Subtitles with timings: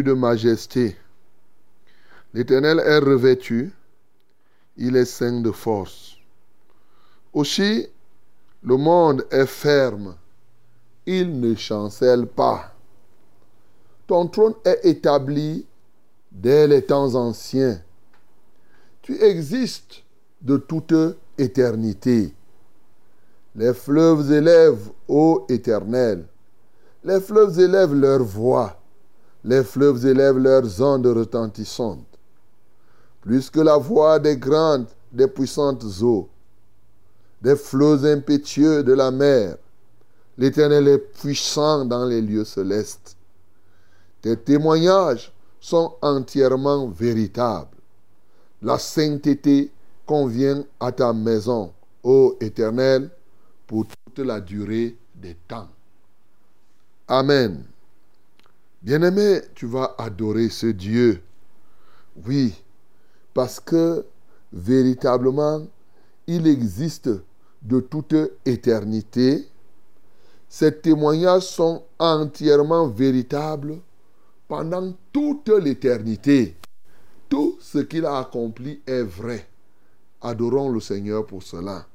[0.00, 0.96] De majesté.
[2.32, 3.72] L'Éternel est revêtu.
[4.78, 6.16] Il est saint de force.
[7.34, 7.86] Aussi,
[8.62, 10.16] le monde est ferme.
[11.04, 12.72] Il ne chancelle pas.
[14.06, 15.66] Ton trône est établi
[16.30, 17.80] dès les temps anciens.
[19.02, 20.02] Tu existes
[20.40, 20.94] de toute
[21.36, 22.34] éternité.
[23.54, 26.26] Les fleuves élèvent, ô Éternel.
[27.04, 28.81] Les fleuves élèvent leur voix.
[29.44, 32.06] Les fleuves élèvent leurs ondes retentissantes.
[33.20, 36.28] Plus que la voix des grandes, des puissantes eaux,
[37.40, 39.56] des flots impétueux de la mer.
[40.38, 43.16] L'Éternel est puissant dans les lieux célestes.
[44.20, 47.76] Tes témoignages sont entièrement véritables.
[48.62, 49.70] La sainteté
[50.06, 53.10] convient à ta maison, ô Éternel,
[53.66, 55.68] pour toute la durée des temps.
[57.08, 57.64] Amen.
[58.82, 61.22] Bien-aimé, tu vas adorer ce Dieu.
[62.26, 62.52] Oui,
[63.32, 64.04] parce que
[64.52, 65.64] véritablement,
[66.26, 67.08] il existe
[67.62, 69.46] de toute éternité.
[70.48, 73.78] Ces témoignages sont entièrement véritables
[74.48, 76.56] pendant toute l'éternité.
[77.28, 79.46] Tout ce qu'il a accompli est vrai.
[80.20, 81.86] Adorons le Seigneur pour cela.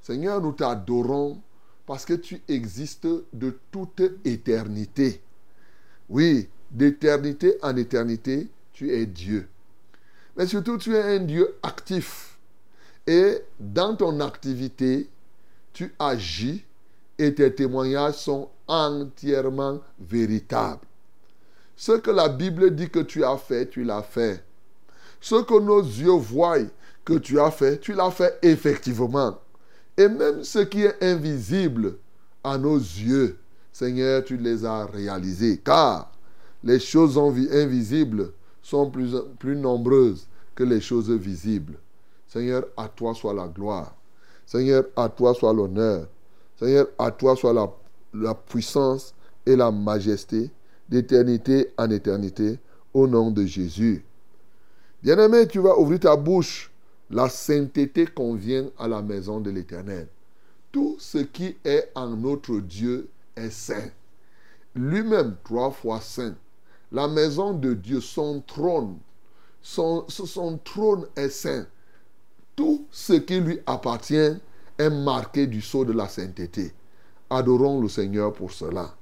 [0.00, 1.38] Seigneur, nous t'adorons
[1.84, 5.20] parce que tu existes de toute éternité.
[6.08, 9.48] Oui, d'éternité en éternité, tu es Dieu.
[10.36, 12.38] Mais surtout, tu es un Dieu actif.
[13.06, 15.08] Et dans ton activité,
[15.72, 16.64] tu agis
[17.18, 20.86] et tes témoignages sont entièrement véritables.
[21.76, 24.42] Ce que la Bible dit que tu as fait, tu l'as fait.
[25.20, 26.58] Ce que nos yeux voient
[27.04, 29.38] que tu as fait, tu l'as fait effectivement.
[29.96, 31.96] Et même ce qui est invisible
[32.42, 33.38] à nos yeux,
[33.74, 35.58] Seigneur, tu les as réalisés.
[35.58, 36.08] Car
[36.62, 38.30] les choses invisibles
[38.62, 41.74] sont plus, nombreuses que les choses visibles.
[42.28, 43.92] Seigneur, à toi soit la gloire.
[44.46, 46.06] Seigneur, à toi soit l'honneur.
[46.56, 47.68] Seigneur, à toi soit la,
[48.14, 49.12] la puissance
[49.44, 50.50] et la majesté
[50.88, 52.60] d'éternité en éternité,
[52.92, 54.04] au nom de Jésus.
[55.02, 56.70] Bien-aimé, tu vas ouvrir ta bouche.
[57.10, 60.06] La sainteté convient à la maison de l'Éternel.
[60.70, 63.90] Tout ce qui est en notre Dieu est saint.
[64.74, 66.34] Lui-même, trois fois saint.
[66.92, 68.98] La maison de Dieu, son trône,
[69.62, 71.66] son, son trône est saint.
[72.54, 74.36] Tout ce qui lui appartient
[74.78, 76.72] est marqué du sceau de la sainteté.
[77.30, 78.94] Adorons le Seigneur pour cela.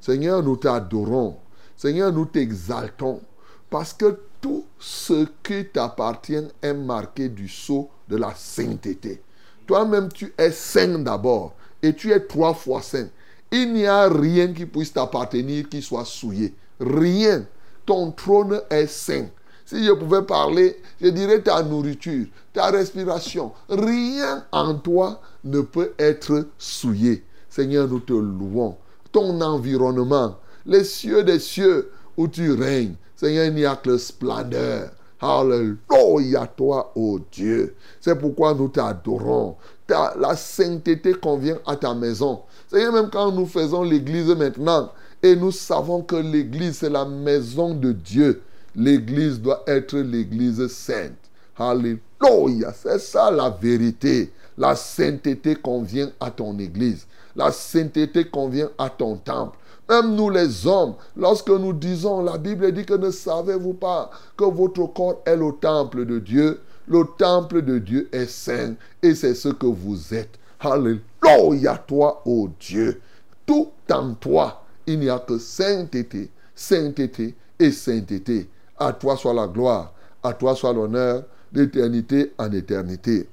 [0.00, 1.36] Seigneur, nous t'adorons.
[1.76, 3.20] Seigneur, nous t'exaltons.
[3.68, 9.22] Parce que tout ce qui t'appartient est marqué du sceau de la sainteté.
[9.66, 11.54] Toi-même, tu es saint d'abord.
[11.82, 13.08] Et tu es trois fois saint.
[13.56, 16.52] Il n'y a rien qui puisse t'appartenir qui soit souillé.
[16.80, 17.46] Rien.
[17.86, 19.26] Ton trône est saint.
[19.64, 23.52] Si je pouvais parler, je dirais ta nourriture, ta respiration.
[23.68, 27.22] Rien en toi ne peut être souillé.
[27.48, 28.76] Seigneur, nous te louons.
[29.12, 30.36] Ton environnement,
[30.66, 32.96] les cieux des cieux où tu règnes.
[33.14, 34.90] Seigneur, il n'y a que splendeur.
[35.20, 37.76] Alléluia, toi, ô Dieu.
[38.00, 39.54] C'est pourquoi nous t'adorons.
[39.88, 42.42] La sainteté convient à ta maison.
[42.74, 44.90] Seigneur, même quand nous faisons l'église maintenant,
[45.22, 48.42] et nous savons que l'église, c'est la maison de Dieu.
[48.76, 51.12] L'église doit être l'église sainte.
[51.56, 52.72] Alléluia.
[52.74, 54.32] C'est ça la vérité.
[54.58, 57.06] La sainteté convient à ton église.
[57.36, 59.56] La sainteté convient à ton temple.
[59.88, 64.44] Même nous les hommes, lorsque nous disons, la Bible dit que ne savez-vous pas que
[64.44, 66.60] votre corps est le temple de Dieu?
[66.86, 70.38] Le temple de Dieu est saint et c'est ce que vous êtes.
[70.64, 73.00] Alléluia toi, ô Dieu.
[73.46, 78.48] Tout en toi, il n'y a que sainteté, sainteté et sainteté.
[78.78, 83.28] À toi soit la gloire, à toi soit l'honneur, d'éternité en éternité.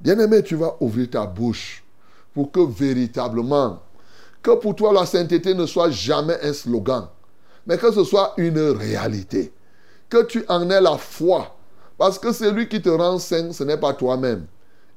[0.00, 1.84] Bien-aimé, tu vas ouvrir ta bouche
[2.34, 3.80] pour que véritablement
[4.42, 7.08] que pour toi la sainteté ne soit jamais un slogan,
[7.66, 9.52] mais que ce soit une réalité.
[10.10, 11.56] Que tu en aies la foi.
[11.96, 14.46] Parce que celui qui te rend saint, ce n'est pas toi-même.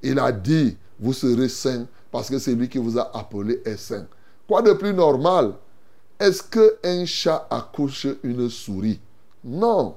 [0.03, 4.05] Il a dit, vous serez saint parce que celui qui vous a appelé est saint.
[4.47, 5.53] Quoi de plus normal?
[6.19, 8.99] Est-ce qu'un chat accouche une souris?
[9.43, 9.95] Non.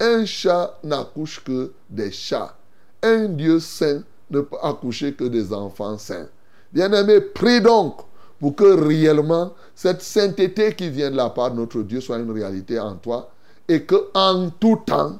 [0.00, 2.56] Un chat n'accouche que des chats.
[3.02, 6.28] Un Dieu saint ne peut accoucher que des enfants saints.
[6.72, 8.00] Bien-aimé, prie donc
[8.38, 12.30] pour que réellement cette sainteté qui vient de la part de notre Dieu soit une
[12.30, 13.30] réalité en toi
[13.66, 15.18] et que en tout temps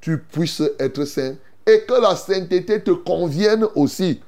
[0.00, 1.34] tu puisses être saint
[1.66, 4.20] et que la sainteté te convienne aussi.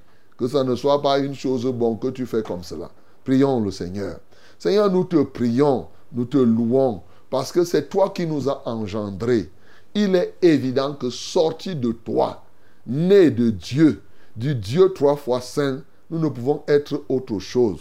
[0.43, 2.91] Que ça ne soit pas une chose bonne que tu fais comme cela.
[3.23, 4.19] Prions le Seigneur.
[4.59, 9.53] Seigneur, nous te prions, nous te louons parce que c'est toi qui nous as engendrés.
[9.95, 12.43] Il est évident que sorti de toi,
[12.89, 14.03] né de Dieu,
[14.35, 17.79] du Dieu trois fois saint, nous ne pouvons être autre chose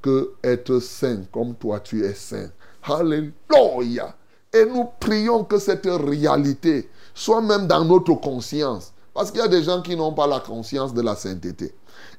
[0.00, 2.50] que être saint comme toi tu es saint.
[2.84, 4.14] Alléluia.
[4.52, 8.92] Et nous prions que cette réalité soit même dans notre conscience.
[9.12, 11.74] Parce qu'il y a des gens qui n'ont pas la conscience de la sainteté.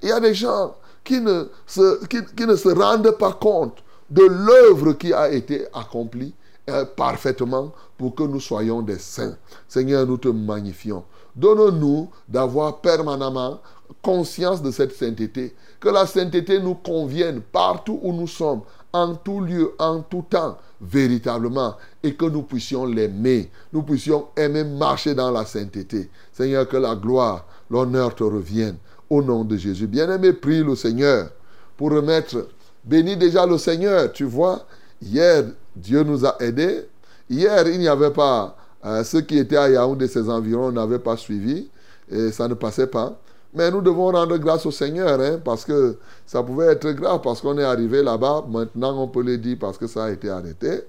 [0.05, 5.31] Il y a des gens qui ne se, rendent pas compte de l'œuvre qui a
[5.31, 6.31] été accomplie
[6.69, 9.35] euh, parfaitement pour que nous soyons des saints.
[9.67, 11.03] Seigneur, nous te magnifions.
[11.35, 13.59] Donne-nous d'avoir permanemment
[14.03, 18.61] conscience de cette sainteté que la sainteté nous convienne partout où nous sommes,
[18.93, 24.65] en tout lieu, en tout temps, véritablement, et que nous puissions l'aimer, nous puissions aimer
[24.65, 26.11] marcher dans la sainteté.
[26.31, 28.77] Seigneur, que la gloire, l'honneur te revienne.
[29.09, 29.87] Au nom de Jésus.
[29.87, 31.29] Bien-aimé, prie le Seigneur
[31.77, 32.47] pour remettre.
[32.83, 34.11] Bénis déjà le Seigneur.
[34.11, 34.65] Tu vois,
[35.01, 35.43] hier,
[35.75, 36.85] Dieu nous a aidés.
[37.29, 38.55] Hier, il n'y avait pas.
[38.83, 41.69] Euh, ceux qui étaient à Yaoundé, ses environs, n'avaient pas suivi.
[42.09, 43.17] Et ça ne passait pas.
[43.55, 47.39] Mais nous devons rendre grâce au Seigneur, hein, parce que ça pouvait être grave, parce
[47.39, 48.45] qu'on est arrivé là-bas.
[48.49, 50.81] Maintenant, on peut le dire parce que ça a été arrêté.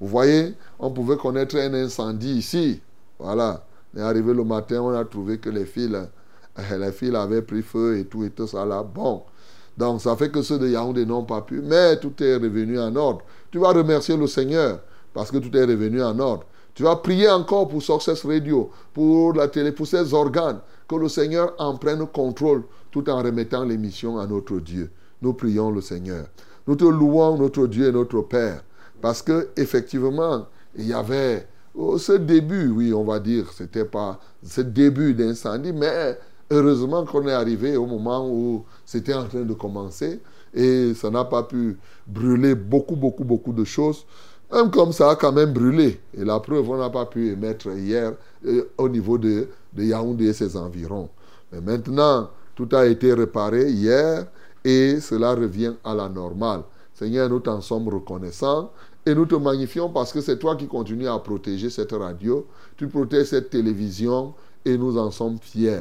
[0.00, 2.80] Vous voyez, on pouvait connaître un incendie ici.
[3.18, 3.64] Voilà.
[3.94, 5.90] On est arrivé le matin, on a trouvé que les fils,
[6.78, 8.82] les fils avaient pris feu et tout et tout ça là.
[8.82, 9.22] Bon.
[9.76, 11.62] Donc, ça fait que ceux de Yaoundé n'ont pas pu.
[11.62, 13.22] Mais tout est revenu en ordre.
[13.50, 14.80] Tu vas remercier le Seigneur
[15.14, 16.44] parce que tout est revenu en ordre.
[16.74, 21.08] Tu vas prier encore pour Success Radio, pour la télé, pour ces organes que le
[21.08, 24.90] Seigneur en prenne contrôle tout en remettant l'émission à notre Dieu.
[25.20, 26.26] Nous prions le Seigneur.
[26.66, 28.62] Nous te louons, notre Dieu et notre Père,
[29.00, 34.20] parce que effectivement, il y avait oh, ce début, oui, on va dire, c'était pas
[34.42, 36.18] ce début d'incendie, mais
[36.52, 40.20] heureusement qu'on est arrivé au moment où c'était en train de commencer
[40.54, 44.04] et ça n'a pas pu brûler beaucoup, beaucoup, beaucoup de choses.
[44.52, 45.98] Même comme ça a quand même brûlé.
[46.14, 48.12] Et la preuve, on n'a pas pu émettre hier
[48.46, 51.08] euh, au niveau de, de Yaoundé et ses environs.
[51.50, 54.26] Mais maintenant, tout a été réparé hier
[54.62, 56.62] et cela revient à la normale.
[56.92, 58.70] Seigneur, nous t'en sommes reconnaissants
[59.06, 62.88] et nous te magnifions parce que c'est toi qui continues à protéger cette radio, tu
[62.88, 64.34] protèges cette télévision
[64.66, 65.80] et nous en sommes fiers.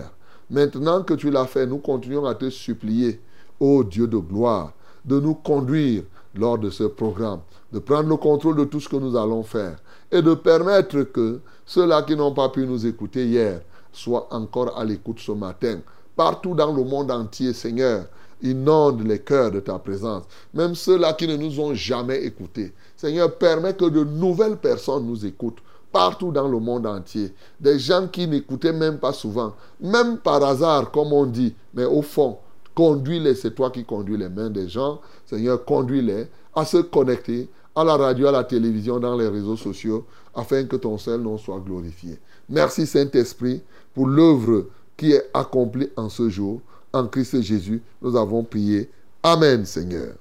[0.51, 3.21] Maintenant que tu l'as fait, nous continuons à te supplier,
[3.57, 4.73] ô Dieu de gloire,
[5.05, 6.03] de nous conduire
[6.35, 7.39] lors de ce programme,
[7.71, 9.77] de prendre le contrôle de tout ce que nous allons faire
[10.11, 13.61] et de permettre que ceux-là qui n'ont pas pu nous écouter hier
[13.93, 15.79] soient encore à l'écoute ce matin.
[16.17, 18.07] Partout dans le monde entier, Seigneur,
[18.41, 20.23] inonde les cœurs de ta présence.
[20.53, 22.73] Même ceux-là qui ne nous ont jamais écoutés.
[22.97, 27.33] Seigneur, permets que de nouvelles personnes nous écoutent partout dans le monde entier.
[27.59, 32.01] Des gens qui n'écoutaient même pas souvent, même par hasard, comme on dit, mais au
[32.01, 32.37] fond,
[32.73, 35.01] Conduis-les, c'est toi qui conduis les mains des gens.
[35.25, 40.05] Seigneur, conduis-les à se connecter à la radio, à la télévision, dans les réseaux sociaux,
[40.35, 42.17] afin que ton seul nom soit glorifié.
[42.49, 43.61] Merci Saint-Esprit
[43.93, 44.67] pour l'œuvre
[44.97, 46.61] qui est accomplie en ce jour.
[46.93, 48.89] En Christ Jésus, nous avons prié.
[49.23, 50.15] Amen, Seigneur.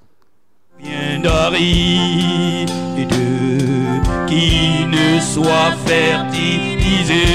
[0.79, 1.21] Bien
[4.31, 7.27] qui ne soit fertilisé,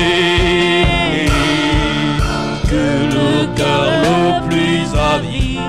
[2.70, 2.86] que
[3.16, 5.60] le cœur le plus avide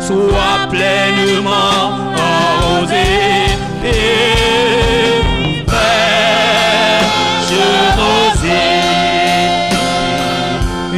[0.00, 1.82] soit pleinement
[2.16, 3.04] arrosé.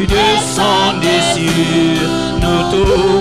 [0.07, 2.09] Descendez sur
[2.43, 3.14] nos tours.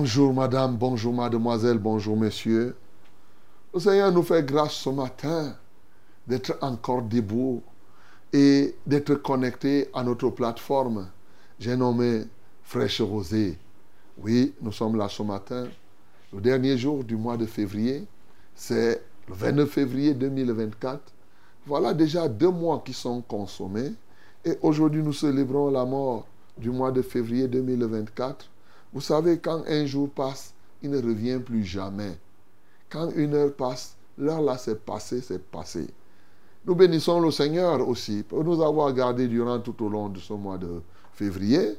[0.00, 2.74] Bonjour madame, bonjour mademoiselle, bonjour monsieur.
[3.74, 5.54] Le Seigneur nous fait grâce ce matin
[6.26, 7.62] d'être encore debout
[8.32, 11.10] et d'être connecté à notre plateforme.
[11.58, 12.22] J'ai nommé
[12.62, 13.58] Fraîche Rosée.
[14.16, 15.68] Oui, nous sommes là ce matin.
[16.32, 18.06] Le dernier jour du mois de février,
[18.54, 20.98] c'est le 29 février 2024.
[21.66, 23.92] Voilà déjà deux mois qui sont consommés.
[24.46, 26.26] Et aujourd'hui, nous célébrons la mort
[26.56, 28.48] du mois de février 2024.
[28.92, 32.18] Vous savez, quand un jour passe, il ne revient plus jamais.
[32.88, 35.86] Quand une heure passe, l'heure là, c'est passé, c'est passé.
[36.66, 40.32] Nous bénissons le Seigneur aussi pour nous avoir gardés durant tout au long de ce
[40.32, 40.82] mois de
[41.14, 41.76] février.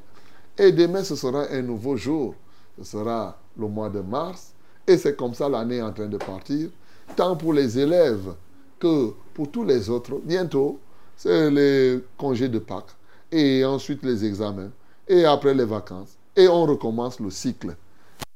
[0.57, 2.33] Et demain, ce sera un nouveau jour.
[2.77, 4.53] Ce sera le mois de mars.
[4.87, 6.69] Et c'est comme ça l'année est en train de partir.
[7.15, 8.33] Tant pour les élèves
[8.79, 10.19] que pour tous les autres.
[10.23, 10.79] Bientôt,
[11.15, 12.95] c'est les congés de Pâques.
[13.31, 14.71] Et ensuite les examens.
[15.07, 16.17] Et après les vacances.
[16.35, 17.75] Et on recommence le cycle.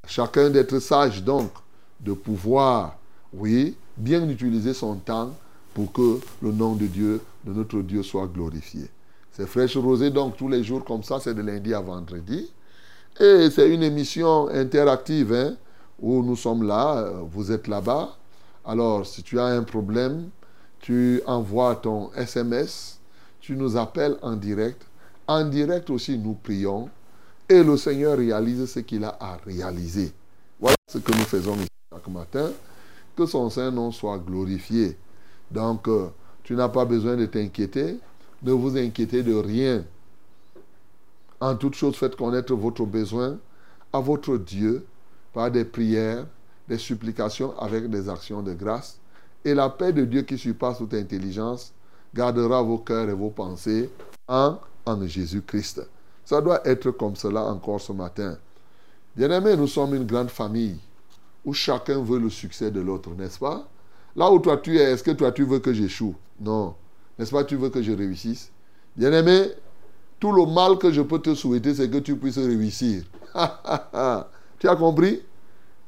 [0.07, 1.51] Chacun d'être sage donc,
[1.99, 2.97] de pouvoir,
[3.33, 5.31] oui, bien utiliser son temps
[5.73, 8.89] pour que le nom de Dieu, de notre Dieu, soit glorifié.
[9.31, 12.51] C'est fraîche rosée donc tous les jours comme ça, c'est de lundi à vendredi.
[13.19, 15.55] Et c'est une émission interactive hein,
[15.99, 18.15] où nous sommes là, euh, vous êtes là-bas.
[18.65, 20.29] Alors, si tu as un problème,
[20.79, 22.99] tu envoies ton SMS,
[23.39, 24.81] tu nous appelles en direct.
[25.27, 26.89] En direct aussi, nous prions.
[27.47, 30.11] Et le Seigneur réalise ce qu'il a à réaliser.
[30.59, 32.49] Voilà ce que nous faisons ici chaque matin.
[33.15, 34.97] Que son Saint-Nom soit glorifié.
[35.51, 36.07] Donc, euh,
[36.43, 37.99] tu n'as pas besoin de t'inquiéter.
[38.41, 39.83] Ne vous inquiétez de rien.
[41.39, 43.37] En toute chose, faites connaître votre besoin
[43.93, 44.83] à votre Dieu
[45.31, 46.25] par des prières,
[46.67, 48.97] des supplications avec des actions de grâce.
[49.43, 51.73] Et la paix de Dieu qui surpasse toute intelligence
[52.13, 53.91] gardera vos cœurs et vos pensées
[54.27, 55.87] en, en Jésus-Christ.
[56.25, 58.37] Ça doit être comme cela encore ce matin.
[59.15, 60.77] Bien-aimés, nous sommes une grande famille
[61.45, 63.67] où chacun veut le succès de l'autre, n'est-ce pas?
[64.15, 66.15] Là où toi tu es, est-ce que toi tu veux que j'échoue?
[66.39, 66.75] Non.
[67.17, 68.51] N'est-ce pas, tu veux que je réussisse?
[68.95, 69.51] Bien-aimé,
[70.19, 73.03] tout le mal que je peux te souhaiter, c'est que tu puisses réussir.
[74.59, 75.21] tu as compris?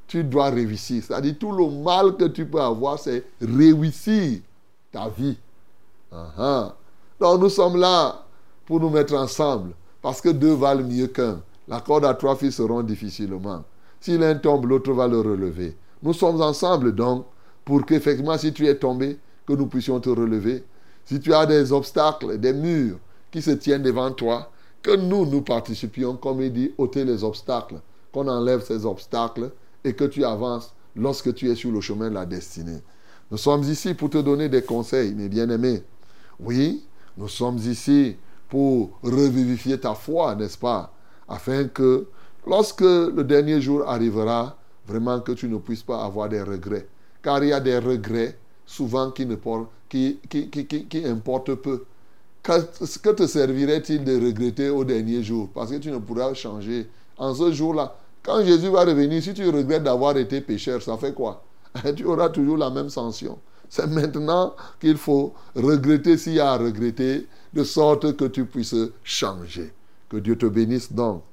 [0.08, 1.04] Tu dois réussir.
[1.04, 4.40] C'est-à-dire, tout le mal que tu peux avoir, c'est réussir
[4.92, 5.38] ta vie.
[7.20, 8.24] Donc, nous sommes là
[8.66, 9.74] pour nous mettre ensemble.
[10.02, 11.42] Parce que deux valent mieux qu'un.
[11.68, 13.64] La corde à trois filles seront difficilement.
[14.00, 15.76] Si l'un tombe, l'autre va le relever.
[16.02, 17.26] Nous sommes ensemble donc
[17.66, 20.64] pour qu'effectivement, si tu es tombé, que nous puissions te relever.
[21.06, 22.98] Si tu as des obstacles, des murs
[23.32, 24.52] qui se tiennent devant toi,
[24.82, 27.80] que nous, nous participions, comme il dit, ôter les obstacles,
[28.12, 29.52] qu'on enlève ces obstacles
[29.84, 32.80] et que tu avances lorsque tu es sur le chemin de la destinée.
[33.32, 35.84] Nous sommes ici pour te donner des conseils, mes bien-aimés.
[36.40, 36.84] Oui,
[37.18, 38.16] nous sommes ici
[38.50, 40.92] pour revivifier ta foi, n'est-ce pas?
[41.28, 42.08] Afin que
[42.46, 46.88] lorsque le dernier jour arrivera, vraiment que tu ne puisses pas avoir des regrets.
[47.22, 50.20] Car il y a des regrets souvent qui, ne portent, qui,
[51.06, 51.86] importent peu.
[52.42, 52.62] Que,
[53.00, 55.50] que te servirait-il de regretter au dernier jour?
[55.54, 56.88] Parce que tu ne pourras changer.
[57.18, 61.14] En ce jour-là, quand Jésus va revenir, si tu regrettes d'avoir été pécheur, ça fait
[61.14, 61.44] quoi?
[61.96, 63.38] Tu auras toujours la même sanction.
[63.70, 68.76] C'est maintenant qu'il faut regretter s'il y a à regretter, de sorte que tu puisses
[69.04, 69.74] changer.
[70.10, 71.24] Que Dieu te bénisse donc.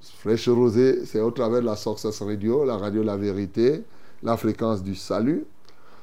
[0.00, 3.84] Fraîche Rosée, c'est au travers de la Success Radio, la radio La Vérité,
[4.22, 5.44] la fréquence du salut.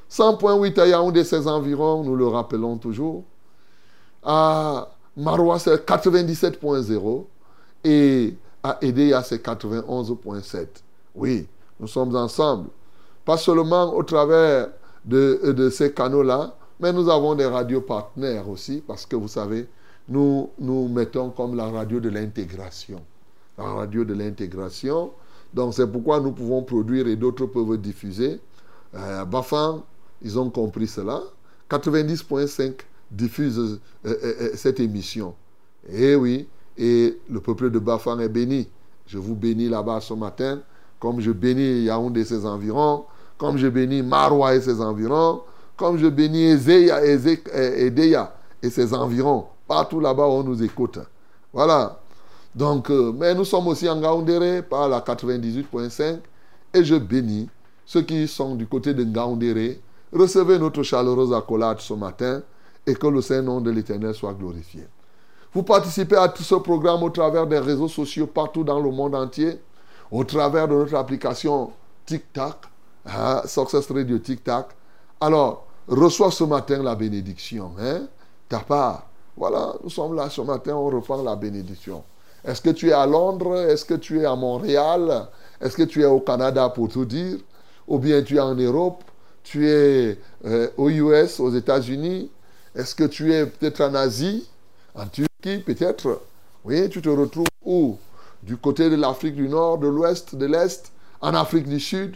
[0.09, 3.23] 100.8 à Yaoundé, ses environs, nous le rappelons toujours.
[4.23, 7.25] À Marois, c'est 97.0.
[7.83, 10.67] Et à Edea, c'est 91.7.
[11.15, 11.47] Oui,
[11.79, 12.69] nous sommes ensemble.
[13.25, 14.69] Pas seulement au travers
[15.07, 19.67] de, de ces canaux-là, mais nous avons des radios partenaires aussi, parce que vous savez,
[20.07, 23.01] nous nous mettons comme la radio de l'intégration.
[23.57, 25.11] la radio de l'intégration.
[25.53, 28.39] Donc c'est pourquoi nous pouvons produire et d'autres peuvent diffuser.
[28.95, 29.83] Euh, Bafan,
[30.21, 31.21] ils ont compris cela.
[31.69, 32.73] 90.5
[33.11, 35.35] diffuse euh, euh, euh, cette émission.
[35.89, 36.47] Et oui,
[36.77, 38.67] et le peuple de Bafan est béni.
[39.05, 40.61] Je vous bénis là-bas ce matin,
[40.99, 43.05] comme je bénis Yaoundé et ses environs,
[43.37, 45.41] comme je bénis Maroua et ses environs,
[45.75, 47.93] comme je bénis Eze- eh,
[48.63, 49.45] et ses environs.
[49.67, 50.99] Partout là-bas, on nous écoute.
[51.53, 51.99] Voilà.
[52.55, 56.19] Donc, euh, mais nous sommes aussi en Ngaoundéré par la 98.5
[56.73, 57.49] et je bénis
[57.85, 59.79] ceux qui sont du côté de Ngaoundéré.
[60.11, 62.41] Recevez notre chaleureuse accolade ce matin
[62.85, 64.87] et que le Saint-Nom de l'Éternel soit glorifié.
[65.53, 69.15] Vous participez à tout ce programme au travers des réseaux sociaux partout dans le monde
[69.15, 69.59] entier,
[70.11, 71.71] au travers de notre application
[72.05, 72.55] TikTok,
[73.07, 74.67] hein, Success Radio TikTok.
[75.19, 78.01] Alors, reçois ce matin la bénédiction, hein,
[78.49, 79.07] ta part.
[79.35, 82.03] Voilà, nous sommes là ce matin, on reprend la bénédiction.
[82.43, 83.57] Est-ce que tu es à Londres?
[83.69, 85.27] Est-ce que tu es à Montréal?
[85.59, 87.37] Est-ce que tu es au Canada pour tout dire?
[87.87, 89.03] Ou bien tu es en Europe?
[89.43, 92.29] Tu es euh, aux US, aux États-Unis?
[92.75, 94.47] Est-ce que tu es peut-être en Asie?
[94.95, 96.21] En Turquie, peut-être?
[96.63, 97.97] Oui, tu te retrouves où?
[98.43, 100.91] Du côté de l'Afrique du Nord, de l'Ouest, de l'Est?
[101.21, 102.15] En Afrique du Sud?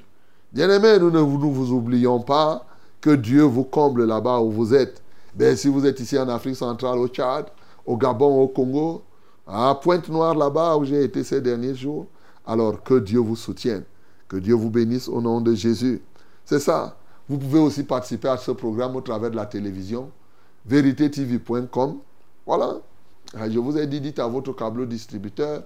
[0.54, 2.66] Bien-aimés, nous ne nous vous oublions pas
[3.00, 5.02] que Dieu vous comble là-bas où vous êtes.
[5.34, 7.46] Ben, si vous êtes ici en Afrique centrale, au Tchad,
[7.86, 9.02] au Gabon, au Congo,
[9.48, 12.08] à Pointe-Noire là-bas où j'ai été ces derniers jours,
[12.46, 13.84] alors que Dieu vous soutienne,
[14.28, 16.02] que Dieu vous bénisse au nom de Jésus.
[16.44, 16.98] C'est ça.
[17.30, 20.12] Vous pouvez aussi participer à ce programme au travers de la télévision,
[20.66, 22.00] véritétv.com.
[22.46, 22.76] Voilà.
[23.40, 25.64] Ah, Je vous ai dit, dites à votre câble distributeur,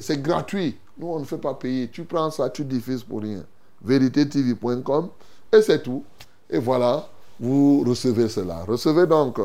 [0.00, 0.78] c'est gratuit.
[0.98, 1.88] Nous, on ne fait pas payer.
[1.88, 3.44] Tu prends ça, tu diffuses pour rien.
[3.82, 5.08] véritétv.com
[5.52, 6.04] et c'est tout.
[6.48, 7.08] Et voilà,
[7.38, 8.64] vous recevez cela.
[8.64, 9.38] Recevez donc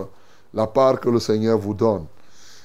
[0.53, 2.05] la part que le Seigneur vous donne.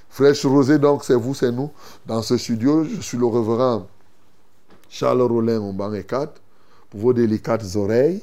[0.09, 1.71] Fraîche Rosée, donc, c'est vous, c'est nous.
[2.05, 3.87] Dans ce studio, je suis le révérend
[4.89, 6.41] Charles Rollin au banc 4
[6.91, 8.21] pour vos délicates oreilles.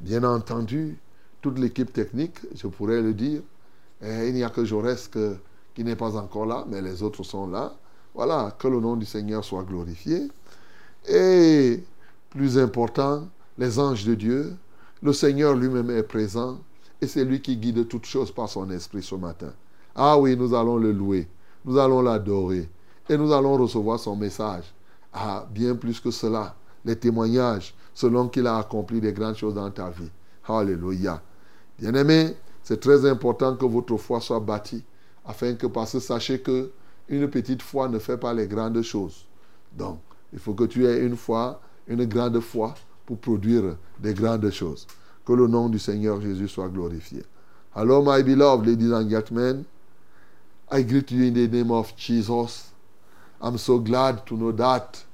[0.00, 0.96] Bien entendu,
[1.42, 3.40] toute l'équipe technique, je pourrais le dire.
[4.00, 5.10] Et il n'y a que Jaurès
[5.74, 7.74] qui n'est pas encore là, mais les autres sont là.
[8.14, 10.28] Voilà, que le nom du Seigneur soit glorifié.
[11.08, 11.82] Et
[12.36, 14.54] plus important, les anges de Dieu,
[15.02, 16.58] le Seigneur lui-même est présent
[17.00, 19.52] et c'est lui qui guide toutes choses par son esprit ce matin.
[19.94, 21.28] Ah oui, nous allons le louer,
[21.64, 22.68] nous allons l'adorer
[23.08, 24.64] et nous allons recevoir son message.
[25.14, 29.70] Ah, bien plus que cela, les témoignages selon qu'il a accompli des grandes choses dans
[29.70, 30.10] ta vie.
[30.46, 31.22] Alléluia.
[31.78, 34.84] Bien-aimés, c'est très important que votre foi soit bâtie
[35.24, 36.70] afin que, parce que sachez que
[37.08, 39.24] une petite foi ne fait pas les grandes choses.
[39.72, 40.00] Donc,
[40.34, 44.86] il faut que tu aies une foi, une grande foi pour produire des grandes choses.
[45.24, 47.24] Que le nom du Seigneur Jésus soit glorifié.
[47.74, 49.64] Hello, my beloved ladies and gentlemen.
[50.70, 52.70] I greet you in the name of Jesus.
[53.40, 55.04] I'm so glad to know that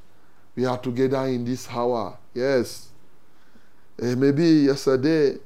[0.55, 2.17] we are together in this hour.
[2.35, 2.89] Yes.
[4.01, 5.37] Eh, maybe yesterday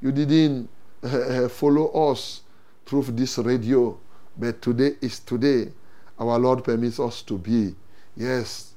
[0.00, 0.68] you didn't
[1.02, 2.42] eh, follow us
[2.86, 3.98] through this radio,
[4.38, 5.72] but today is today.
[6.18, 7.74] Our Lord permits us to be.
[8.16, 8.74] Yes.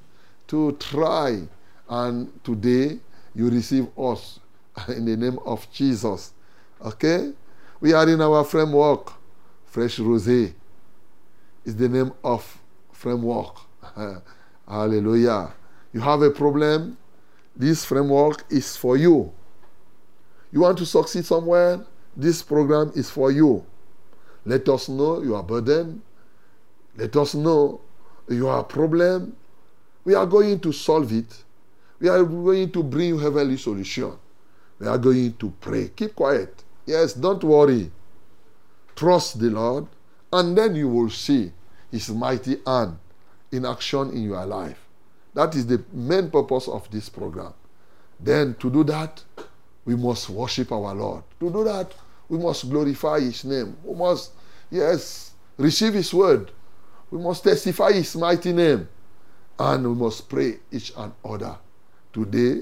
[0.47, 1.47] To try.
[1.89, 2.99] And today
[3.33, 4.39] you receive us
[4.89, 6.33] in the name of Jesus.
[6.81, 7.31] Okay?
[7.79, 9.13] We are in our framework.
[9.65, 10.53] Fresh Rosé
[11.65, 13.57] is the name of framework.
[14.67, 15.53] Hallelujah.
[15.93, 16.97] You have a problem?
[17.55, 19.31] This framework is for you.
[20.51, 21.85] You want to succeed somewhere?
[22.15, 23.65] This program is for you.
[24.45, 26.01] Let us know your burden.
[26.97, 27.81] Let us know
[28.29, 29.35] your problem.
[30.03, 31.43] We are going to solve it.
[31.99, 34.13] We are going to bring you heavenly solution.
[34.79, 35.89] We are going to pray.
[35.95, 36.63] Keep quiet.
[36.85, 37.91] Yes, don't worry.
[38.95, 39.87] Trust the Lord,
[40.31, 41.51] and then you will see
[41.91, 42.97] His mighty hand
[43.51, 44.79] in action in your life.
[45.33, 47.53] That is the main purpose of this program.
[48.19, 49.23] Then, to do that,
[49.83, 51.23] we must worship our Lord.
[51.39, 51.93] To do that,
[52.29, 53.77] we must glorify His name.
[53.83, 54.31] We must,
[54.71, 56.51] yes, receive His word.
[57.11, 58.87] We must testify His mighty name.
[59.59, 61.57] And we must pray each and other.
[62.15, 62.61] Today,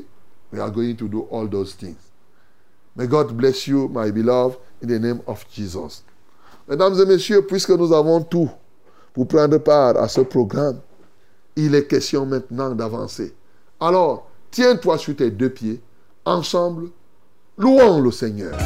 [0.52, 2.10] we are going to do all those things.
[2.96, 6.02] May God bless you, my beloved, in the name of Jesus.
[6.68, 8.50] Mesdames et messieurs, puisque nous avons tout
[9.14, 10.80] pour prendre part à ce programme,
[11.56, 13.36] il est question maintenant d'avancer.
[13.80, 15.80] Alors, tiens-toi sur tes deux pieds,
[16.26, 16.90] ensemble,
[17.56, 18.58] louons le Seigneur.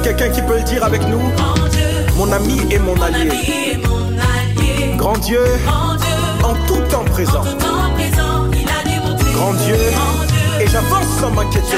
[0.00, 1.20] Quelqu'un qui peut le dire avec nous.
[2.16, 3.78] Mon ami et mon allié.
[4.96, 5.40] Grand Dieu,
[6.42, 7.42] en tout temps présent.
[9.34, 9.76] Grand Dieu,
[10.60, 11.76] et j'avance sans m'inquiéter.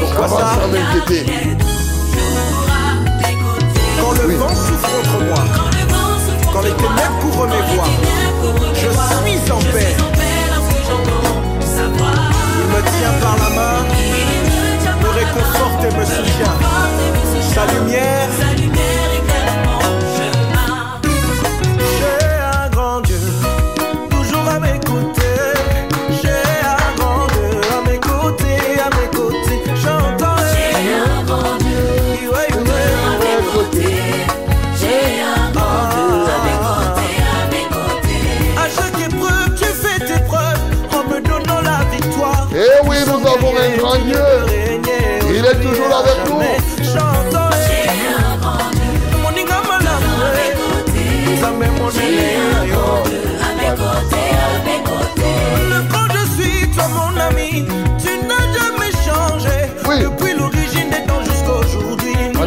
[0.00, 0.58] Pourquoi ça
[4.00, 5.44] Quand le vent souffle contre moi,
[6.52, 7.90] quand les ténèbres couvrent mes voies,
[8.74, 9.96] je suis en paix.
[12.58, 14.25] Il me tient par la main
[15.36, 16.54] conforte et me soutient.
[17.54, 18.95] Sa lumière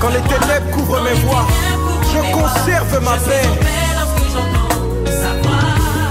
[0.00, 1.46] Quand les ténèbres couvrent mes voies,
[2.12, 3.48] je conserve ma paix.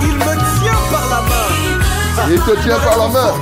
[0.01, 2.29] Il me tient par la main.
[2.29, 3.33] Il te tient par la main.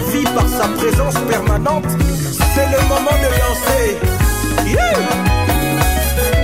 [0.00, 1.86] vie par sa présence permanente.
[2.54, 3.98] C'est le moment de lancer.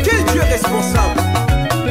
[0.04, 1.20] Quel Dieu responsable?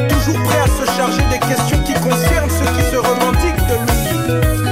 [0.08, 4.71] Toujours prêt à se charger des questions qui concernent ceux qui se revendiquent de lui.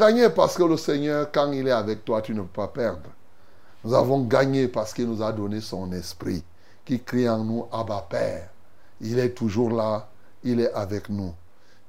[0.00, 3.10] Gagné parce que le Seigneur, quand il est avec toi, tu ne peux pas perdre.
[3.84, 6.42] Nous avons gagné parce qu'il nous a donné son esprit
[6.84, 8.48] qui crie en nous, Abba Père.
[9.00, 10.08] Il est toujours là,
[10.42, 11.34] il est avec nous.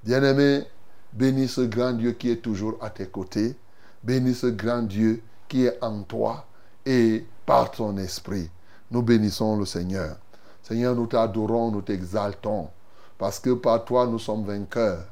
[0.03, 0.65] Bien-aimé,
[1.13, 3.55] bénis ce grand Dieu qui est toujours à tes côtés.
[4.03, 6.45] Bénis ce grand Dieu qui est en toi
[6.85, 8.49] et par ton esprit.
[8.89, 10.17] Nous bénissons le Seigneur.
[10.63, 12.67] Seigneur, nous t'adorons, nous t'exaltons,
[13.17, 15.05] parce que par toi nous sommes vainqueurs.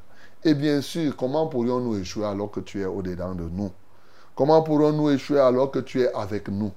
[0.46, 3.72] Et bien sûr, comment pourrions-nous échouer alors que tu es au-dedans de nous?
[4.36, 6.72] Comment pourrons-nous échouer alors que tu es avec nous?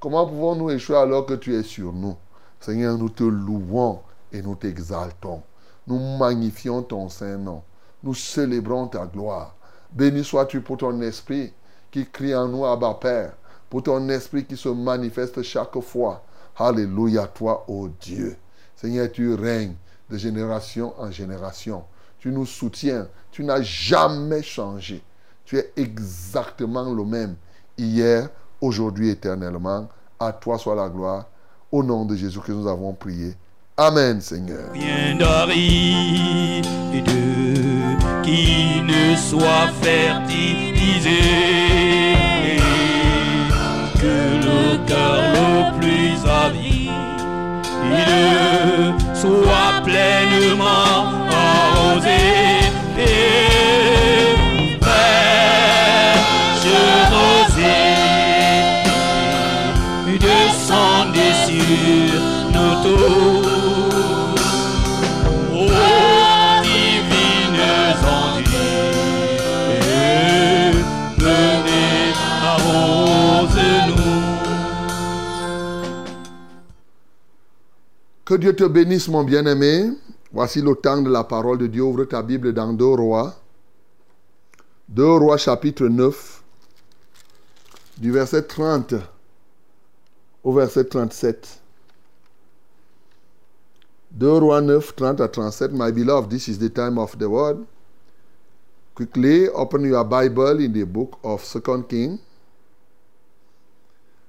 [0.00, 2.16] Comment pouvons-nous échouer alors que tu es sur nous?
[2.58, 4.00] Seigneur, nous te louons
[4.32, 5.42] et nous t'exaltons.
[5.86, 7.62] Nous magnifions ton Saint-Nom.
[8.02, 9.54] Nous célébrons ta gloire.
[9.92, 11.52] Béni sois-tu pour ton esprit
[11.92, 13.34] qui crie en nous, Abba Père,
[13.70, 16.24] pour ton esprit qui se manifeste chaque fois.
[16.56, 18.36] Alléluia, toi, ô Dieu.
[18.74, 19.76] Seigneur, tu règnes
[20.10, 21.84] de génération en génération.
[22.24, 23.06] Tu nous soutiens.
[23.30, 25.02] Tu n'as jamais changé.
[25.44, 27.36] Tu es exactement le même
[27.76, 28.30] hier,
[28.62, 29.90] aujourd'hui, éternellement.
[30.18, 31.26] À toi soit la gloire.
[31.70, 33.34] Au nom de Jésus que nous avons prié.
[33.76, 34.72] Amen, Seigneur.
[34.72, 36.64] Bien d'aride
[38.22, 41.20] qui ne soit fertilisé
[44.00, 46.90] que le cœur le plus avide
[49.14, 51.23] soit pleinement
[62.84, 62.90] Que
[78.34, 79.90] Dieu te bénisse, mon bien-aimé.
[80.30, 81.84] Voici le temps de la parole de Dieu.
[81.84, 83.34] Ouvre ta Bible dans 2 Rois.
[84.90, 86.42] 2 Rois chapitre 9,
[87.96, 88.94] du verset 30
[90.42, 91.63] au verset 37.
[94.18, 95.72] 2 Rois 9, 30 à 37.
[95.76, 97.66] My beloved, this is the time of the word.
[98.94, 102.18] Quickly open your Bible in the book of 2 King.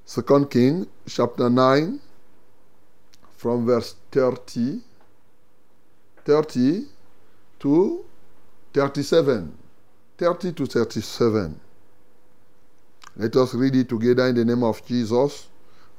[0.08, 2.00] 2 King, chapter 9,
[3.38, 4.82] from verse 30,
[6.26, 6.86] 30
[7.60, 8.06] to
[8.74, 9.54] 37.
[10.17, 11.60] 30 to 37.
[13.17, 15.48] Let us read it together in the name of Jesus.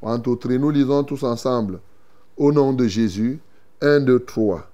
[0.00, 0.58] One, two, three.
[0.58, 1.80] Nous lisons tous ensemble.
[2.36, 3.40] Au nom de Jésus.
[3.82, 4.70] Un, deux, trois.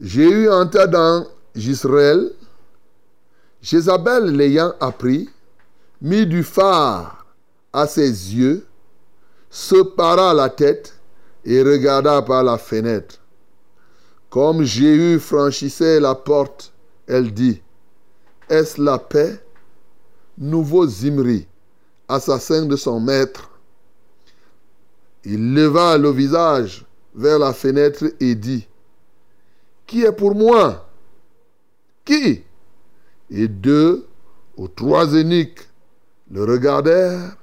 [0.00, 2.32] Jéhu entra dans Israël.
[3.60, 5.28] Jézabel l'ayant appris,
[6.00, 7.26] mit du phare
[7.72, 8.66] à ses yeux,
[9.50, 10.94] se para la tête
[11.44, 13.16] et regarda par la fenêtre.
[14.30, 16.72] Comme Jéhu franchissait la porte,
[17.06, 17.60] elle dit,
[18.48, 19.42] Est-ce la paix
[20.38, 21.46] Nouveau Zimri,
[22.08, 23.50] assassin de son maître?
[25.24, 28.66] Il leva le visage vers la fenêtre et dit,
[29.86, 30.88] Qui est pour moi?
[32.04, 32.42] Qui?
[33.30, 34.06] Et deux
[34.56, 35.68] ou trois eunuques
[36.30, 37.36] le regardèrent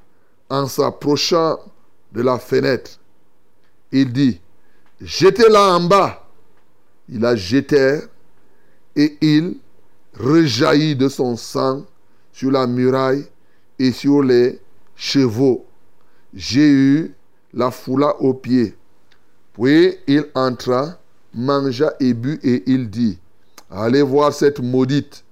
[0.49, 1.59] en s'approchant
[2.13, 2.99] de la fenêtre.
[3.91, 4.39] Il dit,
[5.01, 6.27] Jetez-la en bas.
[7.09, 8.07] Ils la jetèrent
[8.95, 9.57] et il
[10.15, 11.85] rejaillit de son sang
[12.31, 13.25] sur la muraille
[13.79, 14.59] et sur les
[14.95, 15.65] chevaux.
[16.33, 17.13] Jéhu
[17.53, 18.75] la foula aux pieds.
[19.59, 20.99] Puis il entra,
[21.33, 23.17] mangea et but et il dit,
[23.69, 25.23] Allez voir cette maudite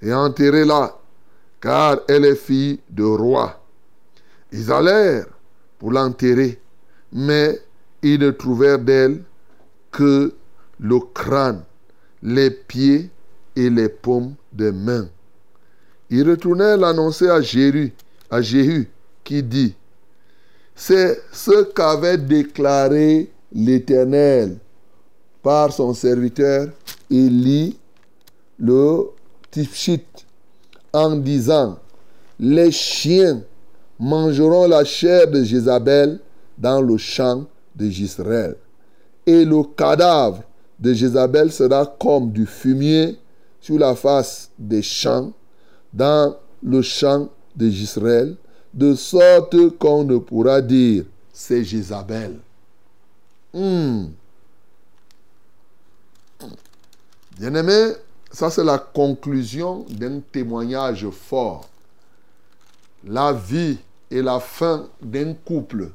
[0.00, 0.96] et enterrez-la,
[1.60, 3.60] car elle est fille de roi.
[4.52, 5.26] Ils allèrent
[5.78, 6.60] pour l'enterrer,
[7.12, 7.60] mais
[8.02, 9.22] ils ne trouvèrent d'elle
[9.90, 10.34] que
[10.78, 11.62] le crâne,
[12.22, 13.10] les pieds
[13.56, 15.08] et les paumes des mains.
[16.10, 17.92] Ils retournèrent l'annoncer à Jéhu,
[18.30, 18.90] à Jéhu,
[19.24, 19.74] qui dit,
[20.74, 24.58] c'est ce qu'avait déclaré l'Éternel
[25.42, 26.68] par son serviteur
[27.10, 27.76] Élie
[28.58, 29.10] le
[29.50, 30.24] Tifchite
[30.92, 31.78] en disant,
[32.38, 33.42] les chiens
[33.98, 36.20] mangeront la chair de Jézabel
[36.56, 38.56] dans le champ de Jisraël.
[39.26, 40.42] Et le cadavre
[40.78, 43.18] de Jézabel sera comme du fumier
[43.60, 45.32] sur la face des champs,
[45.92, 48.36] dans le champ de Jisraël,
[48.74, 52.38] de sorte qu'on ne pourra dire c'est Jézabel.
[53.54, 54.06] Hmm.
[57.38, 57.92] Bien-aimé,
[58.30, 61.68] ça c'est la conclusion d'un témoignage fort.
[63.04, 63.78] La vie
[64.10, 65.90] et la fin d'un couple.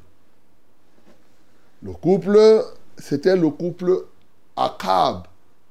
[1.82, 2.64] Le couple,
[2.96, 4.04] c'était le couple
[4.56, 5.26] Akab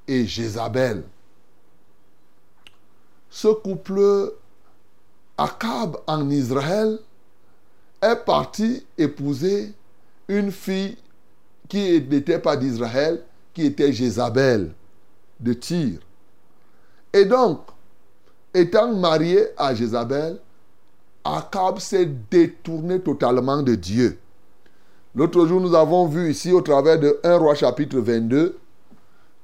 [0.08, 1.04] et Jézabel.
[3.30, 4.34] Ce couple
[5.38, 7.00] Akab en Israël
[8.02, 9.74] est parti épouser
[10.28, 10.98] une fille
[11.68, 13.22] qui n'était pas d'Israël,
[13.54, 14.72] qui était Jézabel
[15.40, 16.00] de Tyr.
[17.14, 17.62] Et donc,
[18.54, 20.38] étant marié à Jézabel,
[21.24, 24.18] Akab s'est détourné totalement de Dieu.
[25.16, 28.58] L'autre jour, nous avons vu ici au travers de 1 roi chapitre 22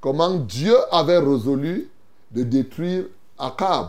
[0.00, 1.88] comment Dieu avait résolu
[2.30, 3.06] de détruire
[3.38, 3.88] Akab.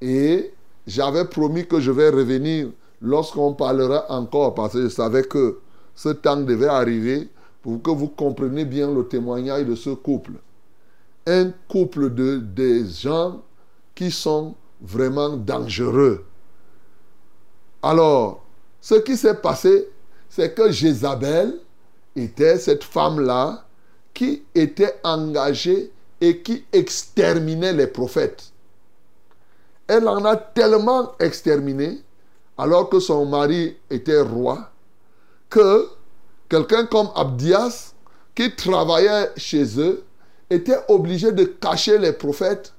[0.00, 0.52] Et
[0.86, 2.68] j'avais promis que je vais revenir
[3.02, 5.58] lorsqu'on parlera encore, parce que je savais que
[5.94, 7.28] ce temps devait arriver
[7.62, 10.32] pour que vous compreniez bien le témoignage de ce couple.
[11.26, 13.42] Un couple de des gens
[13.94, 16.24] qui sont vraiment dangereux.
[17.82, 18.44] Alors,
[18.80, 19.88] ce qui s'est passé,
[20.28, 21.58] c'est que Jézabel
[22.16, 23.64] était cette femme-là
[24.14, 28.52] qui était engagée et qui exterminait les prophètes.
[29.86, 32.00] Elle en a tellement exterminé,
[32.56, 34.70] alors que son mari était roi,
[35.48, 35.88] que
[36.50, 37.94] quelqu'un comme Abdias,
[38.34, 40.04] qui travaillait chez eux,
[40.50, 42.74] était obligé de cacher les prophètes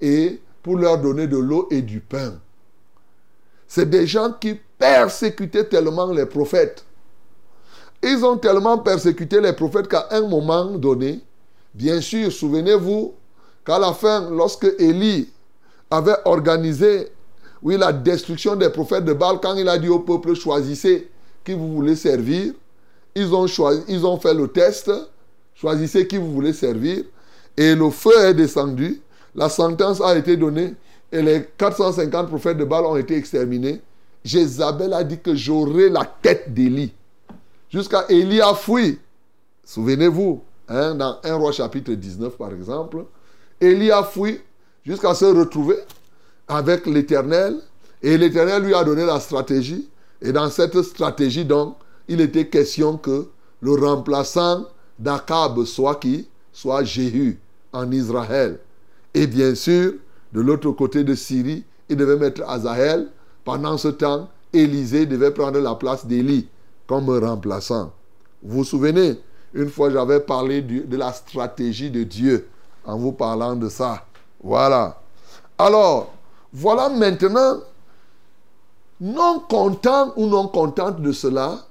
[0.00, 2.34] et pour leur donner de l'eau et du pain.
[3.66, 6.84] C'est des gens qui persécutaient tellement les prophètes.
[8.02, 11.20] Ils ont tellement persécuté les prophètes qu'à un moment donné,
[11.74, 13.14] bien sûr, souvenez-vous
[13.64, 15.28] qu'à la fin, lorsque Élie
[15.90, 17.08] avait organisé,
[17.62, 21.10] oui, la destruction des prophètes de Baal, quand il a dit au peuple, choisissez
[21.44, 22.52] qui vous voulez servir,
[23.16, 24.92] ils ont, choisi, ils ont fait le test,
[25.54, 27.02] choisissez qui vous voulez servir,
[27.56, 29.00] et le feu est descendu,
[29.34, 30.74] la sentence a été donnée,
[31.10, 33.80] et les 450 prophètes de Baal ont été exterminés.
[34.24, 36.92] Jézabel a dit que j'aurai la tête d'Élie.
[37.70, 38.98] Jusqu'à Élie a fui.
[39.64, 43.04] Souvenez-vous, hein, dans 1 roi chapitre 19 par exemple,
[43.60, 44.40] Élie a fui
[44.84, 45.76] jusqu'à se retrouver
[46.48, 47.56] avec l'Éternel.
[48.02, 49.88] Et l'Éternel lui a donné la stratégie.
[50.20, 51.76] Et dans cette stratégie, donc,
[52.08, 53.28] il était question que
[53.60, 54.66] le remplaçant
[54.98, 56.28] d'Akab soit qui?
[56.52, 57.38] Soit Jéhu
[57.72, 58.58] en Israël.
[59.12, 59.92] Et bien sûr,
[60.32, 63.08] de l'autre côté de Syrie, il devait mettre Azaël.
[63.44, 66.48] Pendant ce temps, Élisée devait prendre la place d'Élie
[66.86, 67.92] comme remplaçant.
[68.42, 69.20] Vous vous souvenez,
[69.54, 72.48] une fois j'avais parlé de la stratégie de Dieu
[72.84, 74.04] en vous parlant de ça.
[74.42, 75.00] Voilà.
[75.58, 76.12] Alors,
[76.52, 77.60] voilà maintenant
[79.00, 81.66] non content ou non contente de cela,